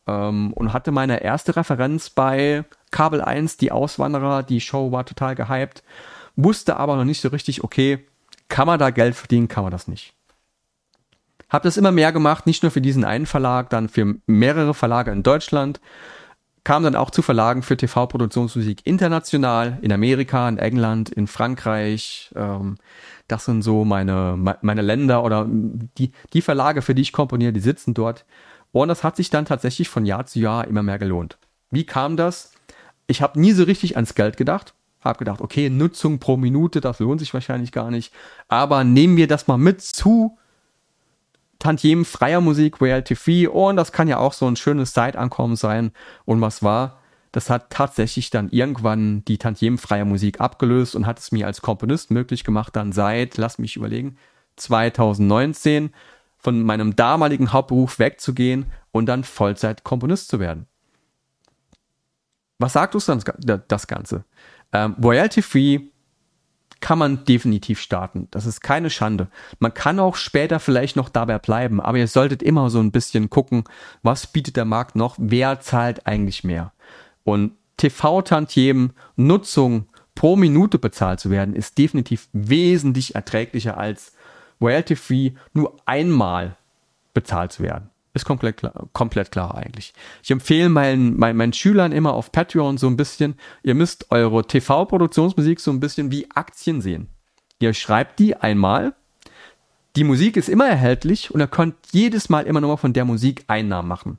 ähm, 0.08 0.54
und 0.54 0.74
hatte 0.74 0.92
meine 0.92 1.22
erste 1.22 1.56
Referenz 1.56 2.10
bei 2.10 2.64
Kabel 2.92 3.22
1, 3.22 3.58
die 3.58 3.72
Auswanderer, 3.72 4.44
die 4.44 4.62
Show 4.62 4.92
war 4.92 5.06
total 5.06 5.36
gehypt, 5.36 5.84
wusste 6.36 6.78
aber 6.78 6.96
noch 6.96 7.06
nicht 7.06 7.22
so 7.22 7.30
richtig, 7.30 7.64
okay, 7.64 8.06
kann 8.50 8.68
man 8.68 8.80
da 8.80 8.90
Geld 8.90 9.16
verdienen, 9.16 9.48
kann 9.48 9.64
man 9.64 9.72
das 9.72 9.88
nicht. 9.88 10.14
Hab 11.50 11.64
das 11.64 11.78
immer 11.78 11.92
mehr 11.92 12.12
gemacht, 12.12 12.46
nicht 12.46 12.64
nur 12.64 12.72
für 12.72 12.82
diesen 12.82 13.06
einen 13.06 13.26
Verlag, 13.26 13.70
dann 13.70 13.90
für 13.90 14.16
mehrere 14.26 14.74
Verlage 14.74 15.12
in 15.12 15.24
Deutschland, 15.24 15.80
kam 16.66 16.84
dann 16.84 16.98
auch 16.98 17.12
zu 17.12 17.22
Verlagen 17.22 17.64
für 17.64 17.78
TV-Produktionsmusik 17.78 18.86
international, 18.86 19.78
in 19.82 19.94
Amerika, 19.94 20.50
in 20.50 20.58
England, 20.58 21.10
in 21.10 21.28
Frankreich. 21.28 22.30
Ähm, 22.36 22.76
das 23.28 23.46
sind 23.46 23.62
so 23.62 23.84
meine, 23.84 24.38
meine 24.62 24.82
Länder 24.82 25.24
oder 25.24 25.46
die, 25.50 26.12
die 26.34 26.42
Verlage, 26.42 26.82
für 26.82 26.96
die 26.96 27.02
ich 27.02 27.12
komponiere, 27.12 27.54
die 27.54 27.60
sitzen 27.60 27.94
dort. 27.94 28.26
Und 28.72 28.88
das 28.88 29.04
hat 29.04 29.16
sich 29.16 29.30
dann 29.30 29.46
tatsächlich 29.46 29.90
von 29.90 30.06
Jahr 30.06 30.26
zu 30.26 30.40
Jahr 30.40 30.68
immer 30.68 30.84
mehr 30.84 31.00
gelohnt. 31.00 31.38
Wie 31.70 31.86
kam 31.86 32.18
das? 32.18 32.54
Ich 33.08 33.22
habe 33.22 33.40
nie 33.40 33.52
so 33.52 33.64
richtig 33.64 33.96
ans 33.96 34.16
Geld 34.16 34.38
gedacht. 34.38 34.74
Habe 35.02 35.20
gedacht, 35.20 35.42
okay, 35.42 35.70
Nutzung 35.70 36.20
pro 36.20 36.38
Minute, 36.38 36.82
das 36.82 37.00
lohnt 37.00 37.20
sich 37.20 37.34
wahrscheinlich 37.34 37.72
gar 37.72 37.92
nicht. 37.92 38.14
Aber 38.48 38.84
nehmen 38.84 39.18
wir 39.18 39.28
das 39.28 39.48
mal 39.48 39.58
mit 39.58 39.82
zu 39.82 40.38
Tantiemen 41.60 42.06
freier 42.06 42.42
Musik, 42.42 42.80
Royalty 42.82 43.16
Free. 43.16 43.48
Und 43.48 43.78
das 43.78 43.92
kann 43.92 44.08
ja 44.08 44.18
auch 44.18 44.34
so 44.34 44.48
ein 44.48 44.56
schönes 44.56 44.94
Side-Ankommen 44.94 45.56
sein. 45.56 45.92
Und 46.26 46.42
was 46.42 46.64
war? 46.64 47.00
Das 47.32 47.50
hat 47.50 47.70
tatsächlich 47.70 48.30
dann 48.30 48.50
irgendwann 48.50 49.24
die 49.26 49.38
Tantiemenfreie 49.38 50.06
Musik 50.06 50.40
abgelöst 50.42 50.96
und 50.96 51.06
hat 51.06 51.20
es 51.20 51.32
mir 51.32 51.46
als 51.46 51.62
Komponist 51.62 52.12
möglich 52.12 52.44
gemacht, 52.44 52.76
dann 52.76 52.92
seit, 52.92 53.38
lass 53.38 53.60
mich 53.60 53.76
überlegen, 53.76 54.18
2019 54.56 55.92
von 56.38 56.64
meinem 56.64 56.96
damaligen 56.96 57.52
Hauptberuf 57.52 58.00
wegzugehen 58.00 58.68
und 58.92 59.08
dann 59.08 59.24
Vollzeit-Komponist 59.24 60.30
zu 60.30 60.40
werden. 60.40 60.68
Was 62.60 62.74
sagt 62.74 62.96
uns 62.96 63.06
dann 63.06 63.22
das 63.68 63.88
Ganze? 63.88 64.24
Ähm, 64.72 64.96
Royalty 65.02 65.42
Free 65.42 65.80
kann 66.80 67.00
man 67.00 67.26
definitiv 67.26 67.80
starten. 67.80 68.28
Das 68.32 68.46
ist 68.46 68.62
keine 68.62 68.90
Schande. 68.90 69.30
Man 69.60 69.74
kann 69.74 70.00
auch 70.00 70.16
später 70.16 70.60
vielleicht 70.60 70.96
noch 70.96 71.10
dabei 71.10 71.40
bleiben, 71.40 71.82
aber 71.82 71.98
ihr 71.98 72.08
solltet 72.08 72.44
immer 72.44 72.70
so 72.70 72.80
ein 72.80 72.92
bisschen 72.92 73.30
gucken, 73.30 73.64
was 74.04 74.28
bietet 74.28 74.58
der 74.58 74.66
Markt 74.66 74.96
noch, 74.96 75.16
wer 75.18 75.60
zahlt 75.60 76.06
eigentlich 76.06 76.44
mehr. 76.44 76.74
Und 77.28 77.52
TV-Tantiemen, 77.76 78.94
Nutzung 79.18 79.88
pro 80.16 80.38
Minute 80.38 80.80
bezahlt 80.80 81.20
zu 81.20 81.30
werden, 81.30 81.54
ist 81.54 81.78
definitiv 81.78 82.30
wesentlich 82.32 83.16
erträglicher 83.16 83.78
als 83.78 84.14
Royalty-Free 84.62 85.32
nur 85.52 85.76
einmal 85.86 86.56
bezahlt 87.14 87.52
zu 87.52 87.64
werden. 87.64 87.90
Ist 88.14 88.24
komplett 88.24 88.56
klar, 88.56 88.88
komplett 88.94 89.30
klar 89.34 89.56
eigentlich. 89.56 89.94
Ich 90.24 90.32
empfehle 90.32 90.70
meinen, 90.70 91.18
meinen, 91.18 91.36
meinen 91.36 91.52
Schülern 91.52 91.92
immer 91.92 92.14
auf 92.14 92.32
Patreon 92.32 92.78
so 92.78 92.88
ein 92.88 92.96
bisschen, 92.96 93.36
ihr 93.62 93.76
müsst 93.76 94.10
eure 94.10 94.48
TV-Produktionsmusik 94.48 95.60
so 95.60 95.72
ein 95.72 95.82
bisschen 95.82 96.10
wie 96.12 96.32
Aktien 96.34 96.80
sehen. 96.80 97.10
Ihr 97.60 97.74
schreibt 97.74 98.20
die 98.20 98.38
einmal, 98.38 98.96
die 99.98 100.06
Musik 100.06 100.38
ist 100.38 100.48
immer 100.48 100.68
erhältlich 100.68 101.30
und 101.30 101.42
ihr 101.42 101.48
könnt 101.48 101.76
jedes 101.92 102.30
Mal 102.30 102.48
immer 102.48 102.62
nur 102.62 102.78
von 102.78 102.94
der 102.94 103.04
Musik 103.04 103.44
Einnahmen 103.48 103.90
machen. 103.90 104.18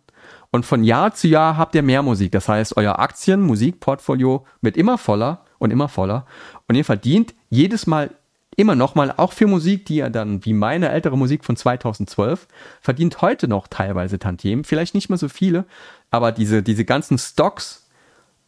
Und 0.50 0.64
von 0.64 0.82
Jahr 0.82 1.14
zu 1.14 1.28
Jahr 1.28 1.56
habt 1.56 1.74
ihr 1.74 1.82
mehr 1.82 2.02
Musik. 2.02 2.32
Das 2.32 2.48
heißt, 2.48 2.76
euer 2.76 2.98
Aktien-Musikportfolio 2.98 4.46
wird 4.62 4.76
immer 4.76 4.96
voller 4.96 5.44
und 5.58 5.70
immer 5.70 5.88
voller. 5.88 6.26
Und 6.68 6.74
ihr 6.74 6.84
verdient 6.84 7.34
jedes 7.50 7.86
Mal 7.86 8.10
immer 8.58 8.74
nochmal, 8.74 9.14
auch 9.16 9.32
für 9.32 9.46
Musik, 9.46 9.86
die 9.86 9.96
ja 9.96 10.10
dann, 10.10 10.44
wie 10.44 10.52
meine 10.52 10.88
ältere 10.88 11.16
Musik 11.16 11.44
von 11.44 11.54
2012, 11.56 12.48
verdient 12.80 13.22
heute 13.22 13.46
noch 13.46 13.68
teilweise 13.68 14.18
Tantiemen, 14.18 14.64
vielleicht 14.64 14.94
nicht 14.94 15.08
mehr 15.08 15.18
so 15.18 15.28
viele, 15.28 15.64
aber 16.10 16.32
diese, 16.32 16.64
diese 16.64 16.84
ganzen 16.84 17.18
Stocks, 17.18 17.88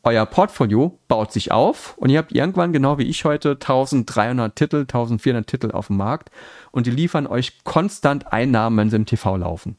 euer 0.02 0.26
Portfolio 0.26 0.98
baut 1.06 1.30
sich 1.30 1.52
auf 1.52 1.96
und 1.96 2.10
ihr 2.10 2.18
habt 2.18 2.32
irgendwann, 2.32 2.72
genau 2.72 2.98
wie 2.98 3.04
ich 3.04 3.24
heute, 3.24 3.50
1300 3.50 4.56
Titel, 4.56 4.80
1400 4.80 5.46
Titel 5.46 5.70
auf 5.70 5.86
dem 5.86 5.98
Markt 5.98 6.30
und 6.72 6.86
die 6.86 6.90
liefern 6.90 7.28
euch 7.28 7.62
konstant 7.62 8.32
Einnahmen, 8.32 8.78
wenn 8.78 8.90
sie 8.90 8.96
im 8.96 9.06
TV 9.06 9.36
laufen. 9.36 9.76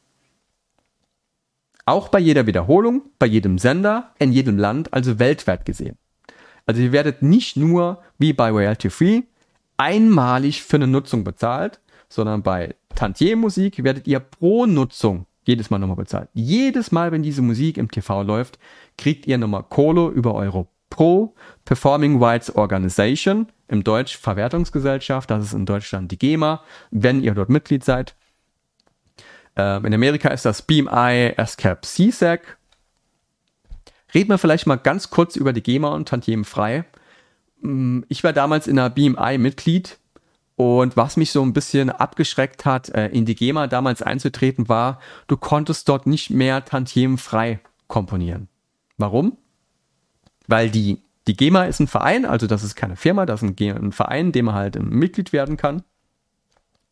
Auch 1.85 2.09
bei 2.09 2.19
jeder 2.19 2.47
Wiederholung, 2.47 3.03
bei 3.19 3.25
jedem 3.25 3.57
Sender, 3.57 4.13
in 4.19 4.31
jedem 4.31 4.57
Land, 4.57 4.93
also 4.93 5.19
weltweit 5.19 5.65
gesehen. 5.65 5.97
Also 6.65 6.81
ihr 6.81 6.91
werdet 6.91 7.21
nicht 7.21 7.57
nur 7.57 8.01
wie 8.17 8.33
bei 8.33 8.49
Royalty 8.49 8.89
Free 8.89 9.21
einmalig 9.77 10.61
für 10.61 10.77
eine 10.77 10.87
Nutzung 10.87 11.23
bezahlt, 11.23 11.79
sondern 12.07 12.43
bei 12.43 12.75
Tantier-Musik 12.95 13.83
werdet 13.83 14.07
ihr 14.07 14.19
pro 14.19 14.65
Nutzung 14.65 15.25
jedes 15.43 15.69
Mal 15.69 15.79
nochmal 15.79 15.97
bezahlt. 15.97 16.29
Jedes 16.33 16.91
Mal, 16.91 17.11
wenn 17.11 17.23
diese 17.23 17.41
Musik 17.41 17.77
im 17.77 17.89
TV 17.89 18.21
läuft, 18.23 18.59
kriegt 18.97 19.25
ihr 19.25 19.37
nochmal 19.37 19.63
Kohle 19.63 20.07
über 20.09 20.35
eure 20.35 20.67
Pro 20.91 21.33
Performing 21.65 22.21
Rights 22.21 22.53
Organization, 22.55 23.47
im 23.67 23.83
Deutsch 23.83 24.17
Verwertungsgesellschaft, 24.17 25.31
das 25.31 25.45
ist 25.45 25.53
in 25.53 25.65
Deutschland 25.65 26.11
die 26.11 26.19
GEMA, 26.19 26.61
wenn 26.91 27.23
ihr 27.23 27.33
dort 27.33 27.49
Mitglied 27.49 27.83
seid. 27.83 28.15
Ähm, 29.61 29.85
in 29.85 29.93
Amerika 29.93 30.29
ist 30.29 30.45
das 30.45 30.63
BMI 30.63 31.33
ASCAP 31.37 31.85
CSAC. 31.85 32.57
Reden 34.13 34.29
wir 34.29 34.37
vielleicht 34.37 34.65
mal 34.65 34.75
ganz 34.75 35.09
kurz 35.09 35.35
über 35.35 35.53
die 35.53 35.61
GEMA 35.61 35.89
und 35.89 36.07
Tantiemen 36.07 36.45
frei. 36.45 36.83
Mm, 37.61 38.01
ich 38.09 38.23
war 38.23 38.33
damals 38.33 38.67
in 38.67 38.75
der 38.75 38.89
BMI 38.89 39.37
Mitglied 39.37 39.99
und 40.55 40.97
was 40.97 41.15
mich 41.15 41.31
so 41.31 41.43
ein 41.43 41.53
bisschen 41.53 41.89
abgeschreckt 41.89 42.65
hat, 42.65 42.89
äh, 42.89 43.07
in 43.07 43.25
die 43.25 43.35
GEMA 43.35 43.67
damals 43.67 44.01
einzutreten, 44.01 44.67
war, 44.67 44.99
du 45.27 45.37
konntest 45.37 45.87
dort 45.87 46.07
nicht 46.07 46.31
mehr 46.31 46.65
Tantiemen 46.65 47.17
frei 47.17 47.59
komponieren. 47.87 48.47
Warum? 48.97 49.37
Weil 50.47 50.71
die, 50.71 51.01
die 51.27 51.37
GEMA 51.37 51.65
ist 51.65 51.79
ein 51.79 51.87
Verein, 51.87 52.25
also 52.25 52.47
das 52.47 52.63
ist 52.63 52.75
keine 52.75 52.95
Firma, 52.95 53.25
das 53.25 53.43
ist 53.43 53.59
ein, 53.59 53.77
ein 53.77 53.91
Verein, 53.91 54.31
dem 54.31 54.45
man 54.45 54.55
halt 54.55 54.81
Mitglied 54.81 55.33
werden 55.33 55.55
kann. 55.55 55.83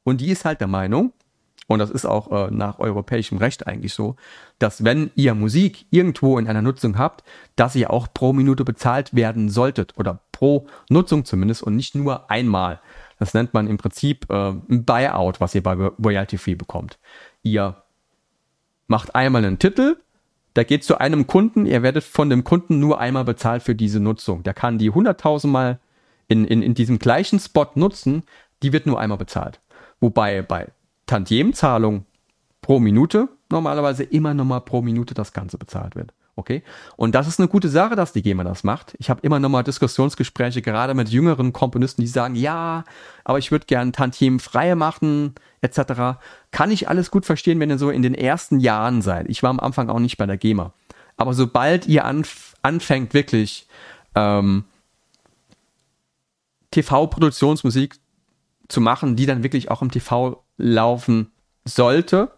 Und 0.04 0.22
die 0.22 0.30
ist 0.30 0.46
halt 0.46 0.62
der 0.62 0.68
Meinung, 0.68 1.14
und 1.70 1.78
das 1.78 1.92
ist 1.92 2.06
auch 2.06 2.32
äh, 2.32 2.52
nach 2.52 2.80
europäischem 2.80 3.38
Recht 3.38 3.68
eigentlich 3.68 3.94
so, 3.94 4.16
dass 4.58 4.84
wenn 4.84 5.12
ihr 5.14 5.36
Musik 5.36 5.86
irgendwo 5.92 6.40
in 6.40 6.48
einer 6.48 6.64
Nutzung 6.64 6.98
habt, 6.98 7.24
dass 7.56 7.76
ihr 7.76 7.92
auch 7.92 8.08
pro 8.12 8.34
Minute 8.34 8.66
bezahlt 8.66 9.14
werden 9.14 9.50
solltet 9.50 9.96
oder 9.96 10.20
pro 10.32 10.66
Nutzung 10.90 11.26
zumindest 11.26 11.62
und 11.62 11.76
nicht 11.76 11.94
nur 11.94 12.32
einmal. 12.32 12.80
Das 13.20 13.36
nennt 13.36 13.54
man 13.54 13.68
im 13.68 13.78
Prinzip 13.78 14.26
äh, 14.32 14.50
ein 14.50 14.84
Buyout, 14.84 15.40
was 15.40 15.54
ihr 15.54 15.62
bei 15.62 15.74
Royalty 15.74 16.40
Free 16.40 16.56
bekommt. 16.56 16.98
Ihr 17.44 17.76
macht 18.88 19.14
einmal 19.14 19.46
einen 19.46 19.60
Titel, 19.60 19.98
der 20.56 20.66
geht 20.66 20.84
zu 20.84 20.98
einem 20.98 21.28
Kunden, 21.28 21.68
ihr 21.68 21.84
werdet 21.84 22.04
von 22.04 22.32
dem 22.32 22.44
Kunden 22.44 22.80
nur 22.80 23.00
einmal 23.00 23.26
bezahlt 23.26 23.62
für 23.62 23.76
diese 23.76 24.00
Nutzung. 24.00 24.42
Der 24.42 24.56
kann 24.56 24.80
die 24.80 24.92
100.000 24.92 25.46
Mal 25.46 25.80
in, 26.28 26.46
in, 26.46 26.64
in 26.64 26.74
diesem 26.74 26.98
gleichen 26.98 27.40
Spot 27.40 27.68
nutzen, 27.76 28.24
die 28.64 28.74
wird 28.74 28.88
nur 28.88 29.00
einmal 29.00 29.20
bezahlt. 29.20 29.60
Wobei 30.00 30.42
bei 30.42 30.70
Tantiemzahlung 31.10 32.06
pro 32.62 32.80
Minute 32.80 33.30
normalerweise 33.50 34.04
immer 34.04 34.36
nochmal 34.36 34.62
pro 34.62 34.84
Minute 34.84 35.16
das 35.16 35.34
Ganze 35.34 35.58
bezahlt 35.58 35.96
wird. 35.96 36.14
Okay? 36.36 36.62
Und 36.98 37.16
das 37.16 37.28
ist 37.28 37.40
eine 37.40 37.50
gute 37.50 37.68
Sache, 37.68 37.96
dass 37.96 38.14
die 38.14 38.22
GEMA 38.22 38.44
das 38.44 38.64
macht. 38.64 38.94
Ich 39.00 39.10
habe 39.10 39.22
immer 39.24 39.40
nochmal 39.40 39.64
Diskussionsgespräche, 39.64 40.62
gerade 40.62 40.94
mit 40.94 41.10
jüngeren 41.10 41.52
Komponisten, 41.52 42.02
die 42.02 42.08
sagen, 42.08 42.36
ja, 42.36 42.84
aber 43.24 43.40
ich 43.40 43.50
würde 43.50 43.66
gern 43.66 43.92
Tantiemen 43.92 44.40
frei 44.40 44.76
machen, 44.76 45.34
etc. 45.62 46.20
Kann 46.52 46.70
ich 46.70 46.88
alles 46.88 47.10
gut 47.10 47.26
verstehen, 47.26 47.60
wenn 47.60 47.72
ihr 47.72 47.80
so 47.80 47.90
in 47.90 48.04
den 48.04 48.14
ersten 48.14 48.60
Jahren 48.60 49.02
seid. 49.02 49.28
Ich 49.30 49.42
war 49.42 49.50
am 49.50 49.60
Anfang 49.60 49.90
auch 49.90 50.00
nicht 50.00 50.18
bei 50.18 50.28
der 50.28 50.38
GEMA. 50.38 50.74
Aber 51.18 51.34
sobald 51.34 51.88
ihr 51.88 52.06
anf 52.06 52.56
anfängt, 52.62 53.16
wirklich 53.16 53.68
ähm, 54.14 54.64
TV-Produktionsmusik 56.70 57.96
zu 58.68 58.80
machen, 58.80 59.16
die 59.16 59.26
dann 59.26 59.42
wirklich 59.42 59.72
auch 59.72 59.82
im 59.82 59.90
TV 59.90 60.44
laufen 60.60 61.32
sollte, 61.66 62.32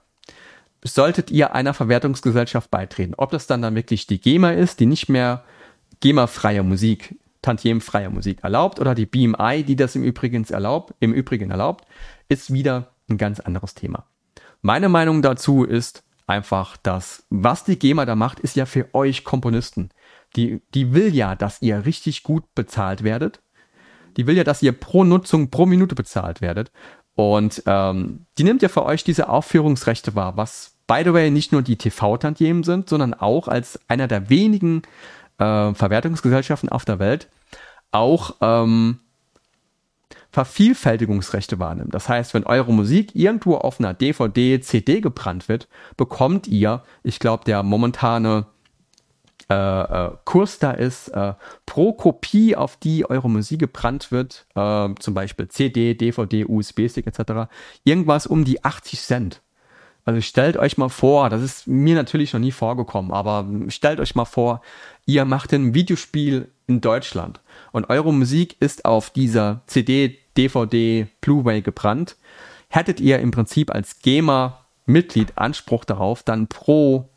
solltet 0.83 1.29
ihr 1.31 1.53
einer 1.53 1.73
Verwertungsgesellschaft 1.73 2.71
beitreten. 2.71 3.13
Ob 3.17 3.31
das 3.31 3.47
dann 3.47 3.61
dann 3.61 3.75
wirklich 3.75 4.07
die 4.07 4.21
GEMA 4.21 4.51
ist, 4.51 4.79
die 4.79 4.85
nicht 4.85 5.09
mehr 5.09 5.43
GEMA-freie 5.99 6.63
Musik, 6.63 7.19
Tantiem-freie 7.41 8.09
Musik 8.09 8.43
erlaubt, 8.43 8.79
oder 8.79 8.95
die 8.95 9.05
BMI, 9.05 9.63
die 9.63 9.75
das 9.75 9.95
im 9.95 10.03
Übrigen 10.03 10.45
erlaubt, 10.45 10.93
im 10.99 11.13
Übrigen 11.13 11.51
erlaubt, 11.51 11.85
ist 12.29 12.53
wieder 12.53 12.93
ein 13.09 13.17
ganz 13.17 13.39
anderes 13.39 13.73
Thema. 13.73 14.05
Meine 14.61 14.89
Meinung 14.89 15.21
dazu 15.21 15.63
ist 15.63 16.03
einfach, 16.27 16.77
dass 16.77 17.25
was 17.29 17.63
die 17.63 17.77
GEMA 17.77 18.05
da 18.05 18.15
macht, 18.15 18.39
ist 18.39 18.55
ja 18.55 18.65
für 18.65 18.93
euch 18.93 19.23
Komponisten. 19.23 19.89
Die, 20.35 20.61
die 20.73 20.93
will 20.93 21.13
ja, 21.13 21.35
dass 21.35 21.61
ihr 21.61 21.85
richtig 21.85 22.23
gut 22.23 22.43
bezahlt 22.55 23.03
werdet. 23.03 23.41
Die 24.17 24.27
will 24.27 24.37
ja, 24.37 24.43
dass 24.43 24.61
ihr 24.61 24.71
pro 24.71 25.03
Nutzung 25.03 25.49
pro 25.49 25.65
Minute 25.65 25.95
bezahlt 25.95 26.41
werdet. 26.41 26.71
Und 27.15 27.63
ähm, 27.65 28.25
die 28.37 28.43
nimmt 28.43 28.61
ja 28.61 28.69
für 28.69 28.85
euch 28.85 29.03
diese 29.03 29.29
Aufführungsrechte 29.29 30.15
wahr, 30.15 30.37
was, 30.37 30.75
by 30.87 31.01
the 31.03 31.13
way, 31.13 31.29
nicht 31.29 31.51
nur 31.51 31.61
die 31.61 31.77
TV-Tantiemen 31.77 32.63
sind, 32.63 32.89
sondern 32.89 33.13
auch 33.13 33.47
als 33.47 33.79
einer 33.87 34.07
der 34.07 34.29
wenigen 34.29 34.83
äh, 35.37 35.73
Verwertungsgesellschaften 35.73 36.69
auf 36.69 36.85
der 36.85 36.99
Welt 36.99 37.29
auch 37.91 38.35
ähm, 38.41 38.99
Vervielfältigungsrechte 40.31 41.59
wahrnimmt. 41.59 41.93
Das 41.93 42.07
heißt, 42.07 42.33
wenn 42.33 42.45
eure 42.45 42.73
Musik 42.73 43.15
irgendwo 43.15 43.55
auf 43.55 43.79
einer 43.79 43.93
DVD, 43.93 44.61
CD 44.61 45.01
gebrannt 45.01 45.49
wird, 45.49 45.67
bekommt 45.97 46.47
ihr, 46.47 46.83
ich 47.03 47.19
glaube, 47.19 47.43
der 47.43 47.63
momentane 47.63 48.45
Kurs 49.47 50.59
da 50.59 50.71
ist, 50.71 51.09
äh, 51.09 51.33
pro 51.65 51.93
Kopie, 51.93 52.55
auf 52.55 52.77
die 52.77 53.09
eure 53.09 53.29
Musik 53.29 53.59
gebrannt 53.59 54.11
wird, 54.11 54.45
äh, 54.55 54.89
zum 54.99 55.13
Beispiel 55.13 55.47
CD, 55.47 55.93
DVD, 55.93 56.45
USB-Stick 56.45 57.07
etc., 57.07 57.49
irgendwas 57.83 58.27
um 58.27 58.45
die 58.45 58.63
80 58.63 58.99
Cent. 58.99 59.41
Also 60.03 60.19
stellt 60.21 60.57
euch 60.57 60.77
mal 60.77 60.89
vor, 60.89 61.29
das 61.29 61.41
ist 61.41 61.67
mir 61.67 61.95
natürlich 61.95 62.33
noch 62.33 62.39
nie 62.39 62.51
vorgekommen, 62.51 63.11
aber 63.11 63.45
stellt 63.67 63.99
euch 63.99 64.15
mal 64.15 64.25
vor, 64.25 64.61
ihr 65.05 65.25
macht 65.25 65.53
ein 65.53 65.75
Videospiel 65.75 66.49
in 66.65 66.81
Deutschland 66.81 67.39
und 67.71 67.89
eure 67.89 68.11
Musik 68.11 68.55
ist 68.59 68.85
auf 68.85 69.11
dieser 69.11 69.61
CD, 69.67 70.17
DVD, 70.37 71.07
Blu-ray 71.21 71.61
gebrannt, 71.61 72.17
hättet 72.69 72.99
ihr 72.99 73.19
im 73.19 73.29
Prinzip 73.29 73.69
als 73.69 73.99
GEMA-Mitglied 73.99 75.37
Anspruch 75.37 75.85
darauf, 75.85 76.23
dann 76.23 76.47
pro 76.47 77.10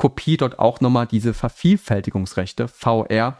Kopie 0.00 0.38
dort 0.38 0.58
auch 0.58 0.80
nochmal 0.80 1.06
diese 1.06 1.34
Vervielfältigungsrechte, 1.34 2.68
VR 2.68 3.36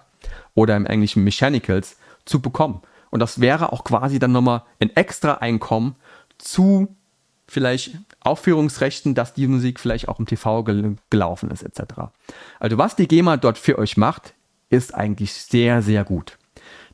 oder 0.53 0.77
im 0.77 0.85
Englischen 0.85 1.25
Mechanicals, 1.25 1.96
zu 2.27 2.42
bekommen. 2.42 2.83
Und 3.09 3.20
das 3.20 3.40
wäre 3.40 3.73
auch 3.73 3.83
quasi 3.83 4.18
dann 4.18 4.33
nochmal 4.33 4.64
ein 4.79 4.94
extra 4.94 5.37
Einkommen 5.37 5.96
zu 6.37 6.94
vielleicht 7.49 7.96
Aufführungsrechten, 8.20 9.14
dass 9.14 9.33
die 9.33 9.46
Musik 9.46 9.81
vielleicht 9.81 10.09
auch 10.09 10.18
im 10.18 10.27
TV 10.27 10.62
gel 10.64 10.96
gelaufen 11.09 11.51
ist, 11.51 11.62
etc. 11.62 12.11
Also 12.59 12.77
was 12.77 12.94
die 12.94 13.09
GEMA 13.09 13.38
dort 13.38 13.57
für 13.57 13.79
euch 13.79 13.96
macht, 13.96 14.35
ist 14.68 14.94
eigentlich 14.94 15.33
sehr, 15.33 15.81
sehr 15.81 16.05
gut. 16.05 16.37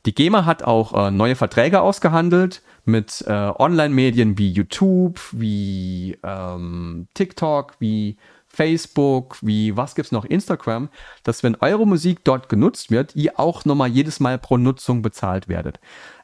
Die 0.07 0.15
GEMA 0.15 0.45
hat 0.45 0.63
auch 0.63 1.09
äh, 1.09 1.11
neue 1.11 1.35
Verträge 1.35 1.81
ausgehandelt 1.81 2.63
mit 2.85 3.25
äh, 3.27 3.33
Online-Medien 3.33 4.39
wie 4.39 4.53
YouTube, 4.53 5.21
wie 5.33 6.17
ähm, 6.23 7.09
TikTok, 7.15 7.75
wie 7.81 8.17
Facebook, 8.57 9.37
wie 9.43 9.77
was 9.77 9.95
gibt's 9.95 10.13
noch, 10.13 10.25
Instagram, 10.25 10.89
dass 11.25 11.43
wenn 11.43 11.57
eure 11.57 11.87
Musik 11.87 12.25
dort 12.25 12.49
genutzt 12.49 12.91
wird, 12.91 13.15
ihr 13.15 13.39
auch 13.39 13.67
nochmal 13.67 13.89
jedes 13.89 14.19
Mal 14.19 14.39
pro 14.39 14.57
Nutzung 14.57 15.03
bezahlt 15.03 15.47
werdet. 15.47 15.79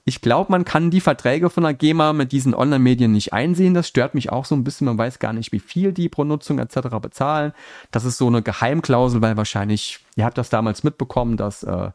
Ich 0.04 0.22
glaube, 0.22 0.50
man 0.50 0.64
kann 0.64 0.90
die 0.90 1.02
Verträge 1.02 1.50
von 1.50 1.62
der 1.62 1.74
GEMA 1.74 2.14
mit 2.14 2.32
diesen 2.32 2.54
Online-Medien 2.54 3.12
nicht 3.12 3.34
einsehen. 3.34 3.74
Das 3.74 3.86
stört 3.86 4.14
mich 4.14 4.32
auch 4.32 4.46
so 4.46 4.54
ein 4.54 4.64
bisschen. 4.64 4.86
Man 4.86 4.96
weiß 4.96 5.18
gar 5.18 5.34
nicht, 5.34 5.52
wie 5.52 5.60
viel 5.60 5.92
die 5.92 6.08
pro 6.08 6.24
Nutzung 6.24 6.58
etc. 6.58 6.96
bezahlen. 7.02 7.52
Das 7.90 8.06
ist 8.06 8.16
so 8.16 8.26
eine 8.26 8.42
Geheimklausel, 8.42 9.20
weil 9.20 9.36
wahrscheinlich, 9.36 10.00
ihr 10.16 10.24
habt 10.24 10.38
das 10.38 10.48
damals 10.48 10.82
mitbekommen, 10.82 11.36
dass 11.36 11.62
äh, 11.62 11.90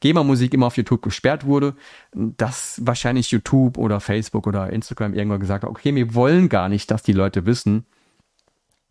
GEMA-Musik 0.00 0.54
immer 0.54 0.66
auf 0.66 0.78
YouTube 0.78 1.02
gesperrt 1.02 1.44
wurde, 1.44 1.74
dass 2.14 2.80
wahrscheinlich 2.82 3.30
YouTube 3.30 3.76
oder 3.76 4.00
Facebook 4.00 4.46
oder 4.46 4.70
Instagram 4.70 5.12
irgendwann 5.12 5.40
gesagt 5.40 5.62
hat, 5.62 5.70
okay, 5.70 5.94
wir 5.94 6.14
wollen 6.14 6.48
gar 6.48 6.68
nicht, 6.70 6.90
dass 6.90 7.02
die 7.02 7.12
Leute 7.12 7.46
wissen, 7.46 7.84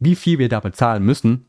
wie 0.03 0.15
viel 0.15 0.39
wir 0.39 0.49
da 0.49 0.59
bezahlen 0.59 1.03
müssen. 1.03 1.45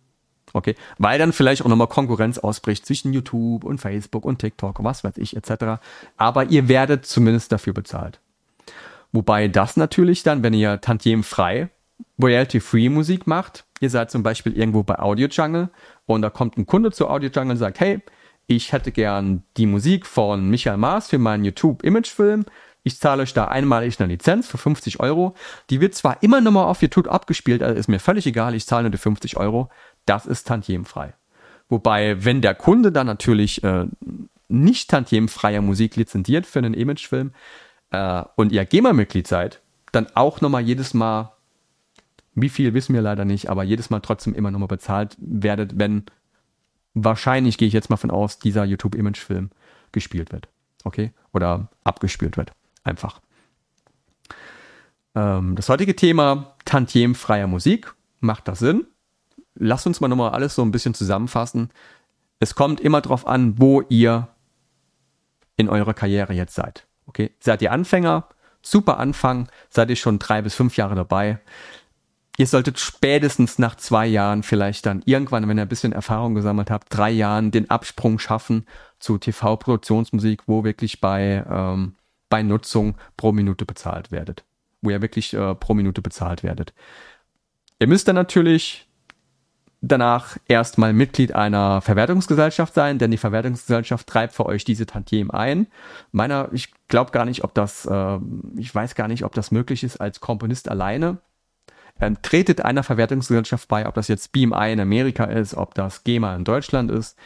Okay, 0.52 0.76
weil 0.98 1.18
dann 1.18 1.32
vielleicht 1.32 1.62
auch 1.62 1.68
nochmal 1.68 1.88
Konkurrenz 1.88 2.38
ausbricht 2.38 2.86
zwischen 2.86 3.12
YouTube 3.12 3.64
und 3.64 3.78
Facebook 3.78 4.24
und 4.24 4.38
TikTok 4.38 4.78
und 4.78 4.84
was 4.84 5.02
weiß 5.02 5.16
ich 5.16 5.36
etc. 5.36 5.82
Aber 6.16 6.44
ihr 6.44 6.68
werdet 6.68 7.06
zumindest 7.06 7.50
dafür 7.50 7.72
bezahlt. 7.72 8.20
Wobei 9.10 9.48
das 9.48 9.76
natürlich 9.76 10.22
dann, 10.22 10.42
wenn 10.42 10.54
ihr 10.54 10.80
tantiemfrei 10.80 11.70
royalty-free 12.22 12.88
Musik 12.88 13.26
macht, 13.26 13.64
ihr 13.80 13.90
seid 13.90 14.10
zum 14.10 14.22
Beispiel 14.22 14.56
irgendwo 14.56 14.82
bei 14.82 14.98
Audio 14.98 15.28
Jungle 15.28 15.70
und 16.06 16.22
da 16.22 16.30
kommt 16.30 16.56
ein 16.56 16.66
Kunde 16.66 16.92
zu 16.92 17.08
Audio 17.08 17.30
Jungle 17.30 17.52
und 17.52 17.58
sagt, 17.58 17.80
hey, 17.80 18.00
ich 18.46 18.72
hätte 18.72 18.92
gern 18.92 19.42
die 19.56 19.66
Musik 19.66 20.06
von 20.06 20.50
Michael 20.50 20.76
Maas 20.76 21.08
für 21.08 21.18
meinen 21.18 21.44
YouTube-Imagefilm 21.44 22.44
ich 22.84 22.98
zahle 23.00 23.22
euch 23.22 23.32
da 23.32 23.46
einmalig 23.46 23.98
eine 23.98 24.12
Lizenz 24.12 24.46
für 24.46 24.58
50 24.58 25.00
Euro. 25.00 25.34
Die 25.70 25.80
wird 25.80 25.94
zwar 25.94 26.22
immer 26.22 26.42
nochmal 26.42 26.66
auf 26.66 26.82
YouTube 26.82 27.08
abgespielt, 27.08 27.62
also 27.62 27.76
ist 27.76 27.88
mir 27.88 27.98
völlig 27.98 28.26
egal, 28.26 28.54
ich 28.54 28.66
zahle 28.66 28.84
nur 28.84 28.90
die 28.90 28.98
50 28.98 29.38
Euro. 29.38 29.70
Das 30.04 30.26
ist 30.26 30.46
tantiemfrei. 30.46 31.14
Wobei, 31.70 32.22
wenn 32.24 32.42
der 32.42 32.54
Kunde 32.54 32.92
dann 32.92 33.06
natürlich 33.06 33.64
äh, 33.64 33.86
nicht 34.48 34.90
tantiemfreier 34.90 35.62
Musik 35.62 35.96
lizenziert 35.96 36.46
für 36.46 36.58
einen 36.58 36.74
Imagefilm 36.74 37.32
äh, 37.90 38.22
und 38.36 38.52
ihr 38.52 38.66
GEMA-Mitglied 38.66 39.26
seid, 39.26 39.62
dann 39.92 40.06
auch 40.14 40.42
nochmal 40.42 40.62
jedes 40.62 40.92
Mal, 40.92 41.32
wie 42.34 42.50
viel 42.50 42.74
wissen 42.74 42.94
wir 42.94 43.00
leider 43.00 43.24
nicht, 43.24 43.48
aber 43.48 43.64
jedes 43.64 43.88
Mal 43.88 44.00
trotzdem 44.00 44.34
immer 44.34 44.50
nochmal 44.50 44.68
bezahlt 44.68 45.16
werdet, 45.18 45.78
wenn 45.78 46.04
wahrscheinlich, 46.92 47.56
gehe 47.56 47.68
ich 47.68 47.74
jetzt 47.74 47.88
mal 47.88 47.96
von 47.96 48.10
aus, 48.10 48.38
dieser 48.38 48.64
YouTube-Imagefilm 48.64 49.50
gespielt 49.90 50.32
wird. 50.32 50.48
Okay? 50.84 51.12
Oder 51.32 51.68
abgespielt 51.82 52.36
wird. 52.36 52.52
Einfach. 52.84 53.20
Ähm, 55.14 55.56
das 55.56 55.68
heutige 55.68 55.96
Thema 55.96 56.54
Tantiemfreier 56.64 57.46
Musik. 57.46 57.94
Macht 58.20 58.48
das 58.48 58.60
Sinn? 58.60 58.86
Lasst 59.54 59.86
uns 59.86 60.00
mal 60.00 60.08
nochmal 60.08 60.30
alles 60.30 60.54
so 60.54 60.62
ein 60.62 60.70
bisschen 60.70 60.94
zusammenfassen. 60.94 61.70
Es 62.40 62.54
kommt 62.54 62.80
immer 62.80 63.00
darauf 63.00 63.26
an, 63.26 63.58
wo 63.58 63.82
ihr 63.88 64.28
in 65.56 65.68
eurer 65.68 65.94
Karriere 65.94 66.32
jetzt 66.32 66.54
seid. 66.54 66.86
Okay, 67.06 67.30
seid 67.40 67.62
ihr 67.62 67.72
Anfänger? 67.72 68.28
Super 68.62 68.98
Anfang, 68.98 69.48
seid 69.68 69.90
ihr 69.90 69.96
schon 69.96 70.18
drei 70.18 70.42
bis 70.42 70.54
fünf 70.54 70.76
Jahre 70.76 70.94
dabei. 70.94 71.38
Ihr 72.36 72.46
solltet 72.46 72.80
spätestens 72.80 73.58
nach 73.58 73.76
zwei 73.76 74.06
Jahren 74.06 74.42
vielleicht 74.42 74.86
dann 74.86 75.02
irgendwann, 75.04 75.46
wenn 75.48 75.58
ihr 75.58 75.62
ein 75.62 75.68
bisschen 75.68 75.92
Erfahrung 75.92 76.34
gesammelt 76.34 76.70
habt, 76.70 76.88
drei 76.90 77.10
Jahren 77.10 77.52
den 77.52 77.70
Absprung 77.70 78.18
schaffen 78.18 78.66
zu 78.98 79.18
TV-Produktionsmusik, 79.18 80.42
wo 80.48 80.64
wirklich 80.64 81.00
bei, 81.00 81.44
ähm, 81.48 81.94
bei 82.28 82.42
Nutzung 82.42 82.96
pro 83.16 83.32
Minute 83.32 83.64
bezahlt 83.64 84.10
werdet. 84.10 84.44
Wo 84.82 84.90
ihr 84.90 85.02
wirklich 85.02 85.34
äh, 85.34 85.54
pro 85.54 85.74
Minute 85.74 86.02
bezahlt 86.02 86.42
werdet. 86.42 86.74
Ihr 87.78 87.88
müsst 87.88 88.08
dann 88.08 88.16
natürlich 88.16 88.87
danach 89.88 90.37
erstmal 90.48 90.92
Mitglied 90.92 91.34
einer 91.34 91.80
Verwertungsgesellschaft 91.80 92.74
sein, 92.74 92.98
denn 92.98 93.10
die 93.10 93.18
Verwertungsgesellschaft 93.18 94.06
treibt 94.06 94.34
für 94.34 94.46
euch 94.46 94.64
diese 94.64 94.87
Tantiemen 94.87 95.30
ein. 95.30 95.66
Meiner, 96.12 96.48
ich 96.52 96.72
glaube 96.88 97.10
gar 97.10 97.24
nicht, 97.24 97.44
ob 97.44 97.54
das, 97.54 97.87
äh, 97.87 98.18
ich 98.56 98.74
weiß 98.74 98.94
gar 98.94 99.08
nicht, 99.08 99.24
ob 99.24 99.34
das 99.34 99.50
möglich 99.50 99.84
ist 99.84 100.00
als 100.00 100.20
Komponist 100.20 100.70
alleine. 100.70 101.18
Ähm, 102.00 102.20
tretet 102.22 102.64
einer 102.64 102.82
Verwertungsgesellschaft 102.82 103.68
bei, 103.68 103.87
ob 103.87 103.94
das 103.94 104.08
jetzt 104.08 104.32
BMI 104.32 104.72
in 104.72 104.80
Amerika 104.80 105.24
ist, 105.24 105.54
ob 105.54 105.74
das 105.74 106.02
GEMA 106.02 106.34
in 106.34 106.44
Deutschland 106.44 106.90
ist. 106.90 107.16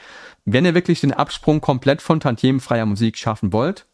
Wenn 0.44 0.66
ihr 0.66 0.74
wirklich 0.74 1.00
den 1.00 1.14
Absprung 1.14 1.62
komplett 1.62 2.02
von 2.02 2.20
tantiemenfreier 2.20 2.84
Musik 2.84 3.16
schaffen 3.16 3.52
wollt, 3.54 3.86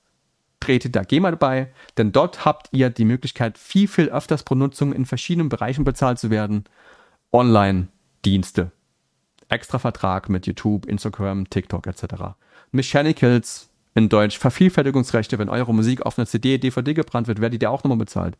tretet 0.64 0.96
da 0.96 1.02
GEMA 1.02 1.30
dabei, 1.30 1.68
denn 1.98 2.12
dort 2.12 2.44
habt 2.44 2.68
ihr 2.72 2.90
die 2.90 3.04
Möglichkeit, 3.04 3.58
viel, 3.58 3.86
viel 3.86 4.08
öfters 4.08 4.42
pro 4.42 4.54
Nutzung 4.54 4.92
in 4.92 5.04
verschiedenen 5.04 5.48
Bereichen 5.48 5.84
bezahlt 5.84 6.18
zu 6.18 6.30
werden. 6.30 6.64
Online, 7.32 7.88
Dienste. 8.24 8.72
Extra 9.48 9.78
Vertrag 9.78 10.28
mit 10.28 10.46
YouTube, 10.46 10.86
Instagram, 10.86 11.50
TikTok 11.50 11.86
etc. 11.86 12.04
Mechanicals 12.72 13.68
in 13.94 14.08
Deutsch, 14.08 14.38
Vervielfältigungsrechte, 14.38 15.38
wenn 15.38 15.48
eure 15.48 15.74
Musik 15.74 16.02
auf 16.02 16.18
einer 16.18 16.26
CD, 16.26 16.58
DVD 16.58 16.94
gebrannt 16.94 17.28
wird, 17.28 17.40
werdet 17.40 17.62
ihr 17.62 17.70
auch 17.70 17.84
nochmal 17.84 17.98
bezahlt. 17.98 18.36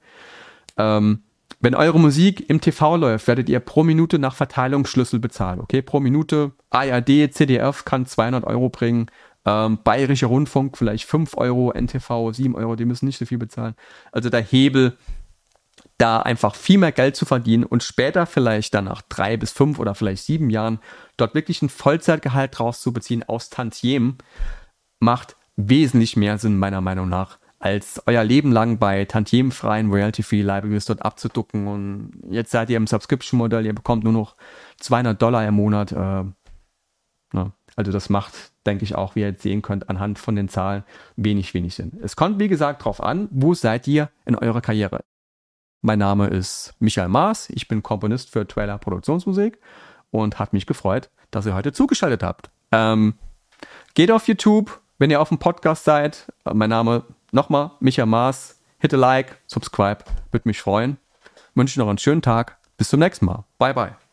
Ähm, 0.78 1.22
wenn 1.60 1.74
eure 1.74 2.00
Musik 2.00 2.48
im 2.48 2.60
TV 2.60 2.96
läuft, 2.96 3.28
werdet 3.28 3.48
ihr 3.48 3.60
pro 3.60 3.84
Minute 3.84 4.18
nach 4.18 4.34
Verteilungsschlüssel 4.34 5.20
bezahlt. 5.20 5.60
Okay, 5.60 5.82
pro 5.82 6.00
Minute 6.00 6.52
ARD, 6.70 7.32
CDF 7.32 7.84
kann 7.84 8.06
200 8.06 8.44
Euro 8.44 8.70
bringen, 8.70 9.06
ähm, 9.44 9.78
Bayerischer 9.82 10.28
Rundfunk 10.28 10.78
vielleicht 10.78 11.04
5 11.04 11.36
Euro, 11.36 11.72
NTV 11.72 12.32
7 12.32 12.54
Euro, 12.54 12.76
die 12.76 12.84
müssen 12.84 13.06
nicht 13.06 13.18
so 13.18 13.26
viel 13.26 13.38
bezahlen. 13.38 13.74
Also 14.12 14.30
der 14.30 14.42
Hebel 14.42 14.96
da 15.98 16.20
einfach 16.20 16.54
viel 16.54 16.78
mehr 16.78 16.92
Geld 16.92 17.14
zu 17.16 17.24
verdienen 17.24 17.64
und 17.64 17.82
später 17.82 18.26
vielleicht 18.26 18.74
dann 18.74 18.86
nach 18.86 19.02
drei 19.02 19.36
bis 19.36 19.52
fünf 19.52 19.78
oder 19.78 19.94
vielleicht 19.94 20.24
sieben 20.24 20.50
Jahren 20.50 20.80
dort 21.16 21.34
wirklich 21.34 21.62
ein 21.62 21.68
Vollzeitgehalt 21.68 22.58
draus 22.58 22.80
zu 22.80 22.92
beziehen 22.92 23.22
aus 23.22 23.48
Tantiemen, 23.48 24.18
macht 24.98 25.36
wesentlich 25.56 26.16
mehr 26.16 26.38
Sinn 26.38 26.58
meiner 26.58 26.80
Meinung 26.80 27.08
nach, 27.08 27.38
als 27.60 28.02
euer 28.06 28.24
Leben 28.24 28.50
lang 28.50 28.78
bei 28.78 29.04
tantiemenfreien 29.04 29.90
Royalty-Free 29.90 30.42
Libraries 30.42 30.86
dort 30.86 31.02
abzuducken 31.02 31.68
und 31.68 32.12
jetzt 32.28 32.50
seid 32.50 32.70
ihr 32.70 32.76
im 32.76 32.88
Subscription-Modell, 32.88 33.64
ihr 33.64 33.74
bekommt 33.74 34.02
nur 34.02 34.12
noch 34.12 34.34
200 34.80 35.20
Dollar 35.20 35.46
im 35.46 35.54
Monat. 35.54 35.92
Äh? 35.92 36.24
Also 37.76 37.92
das 37.92 38.08
macht, 38.08 38.34
denke 38.66 38.84
ich 38.84 38.94
auch, 38.94 39.14
wie 39.14 39.20
ihr 39.20 39.28
jetzt 39.28 39.42
sehen 39.42 39.62
könnt, 39.62 39.88
anhand 39.88 40.18
von 40.18 40.36
den 40.36 40.48
Zahlen 40.48 40.84
wenig, 41.16 41.54
wenig 41.54 41.74
Sinn. 41.74 41.98
Es 42.02 42.16
kommt, 42.16 42.38
wie 42.38 42.48
gesagt, 42.48 42.82
darauf 42.82 43.02
an, 43.02 43.28
wo 43.30 43.54
seid 43.54 43.88
ihr 43.88 44.10
in 44.26 44.36
eurer 44.36 44.60
Karriere. 44.60 45.00
Mein 45.80 45.98
Name 45.98 46.28
ist 46.28 46.74
Michael 46.78 47.08
Maas. 47.08 47.50
Ich 47.50 47.68
bin 47.68 47.82
Komponist 47.82 48.30
für 48.30 48.46
Trailer 48.46 48.78
Produktionsmusik 48.78 49.58
und 50.10 50.38
hat 50.38 50.52
mich 50.52 50.66
gefreut, 50.66 51.10
dass 51.30 51.46
ihr 51.46 51.54
heute 51.54 51.72
zugeschaltet 51.72 52.22
habt. 52.22 52.50
Ähm, 52.72 53.14
geht 53.94 54.10
auf 54.10 54.26
YouTube, 54.28 54.80
wenn 54.98 55.10
ihr 55.10 55.20
auf 55.20 55.28
dem 55.28 55.38
Podcast 55.38 55.84
seid. 55.84 56.32
Mein 56.50 56.70
Name 56.70 57.04
nochmal 57.32 57.72
Michael 57.80 58.06
Maas. 58.06 58.60
Hit 58.78 58.94
a 58.94 58.96
Like, 58.96 59.38
subscribe, 59.46 60.04
würde 60.30 60.48
mich 60.48 60.60
freuen. 60.60 60.98
Wünsche 61.54 61.78
noch 61.78 61.88
einen 61.88 61.98
schönen 61.98 62.22
Tag. 62.22 62.58
Bis 62.76 62.88
zum 62.88 63.00
nächsten 63.00 63.26
Mal. 63.26 63.44
Bye 63.58 63.74
bye. 63.74 64.03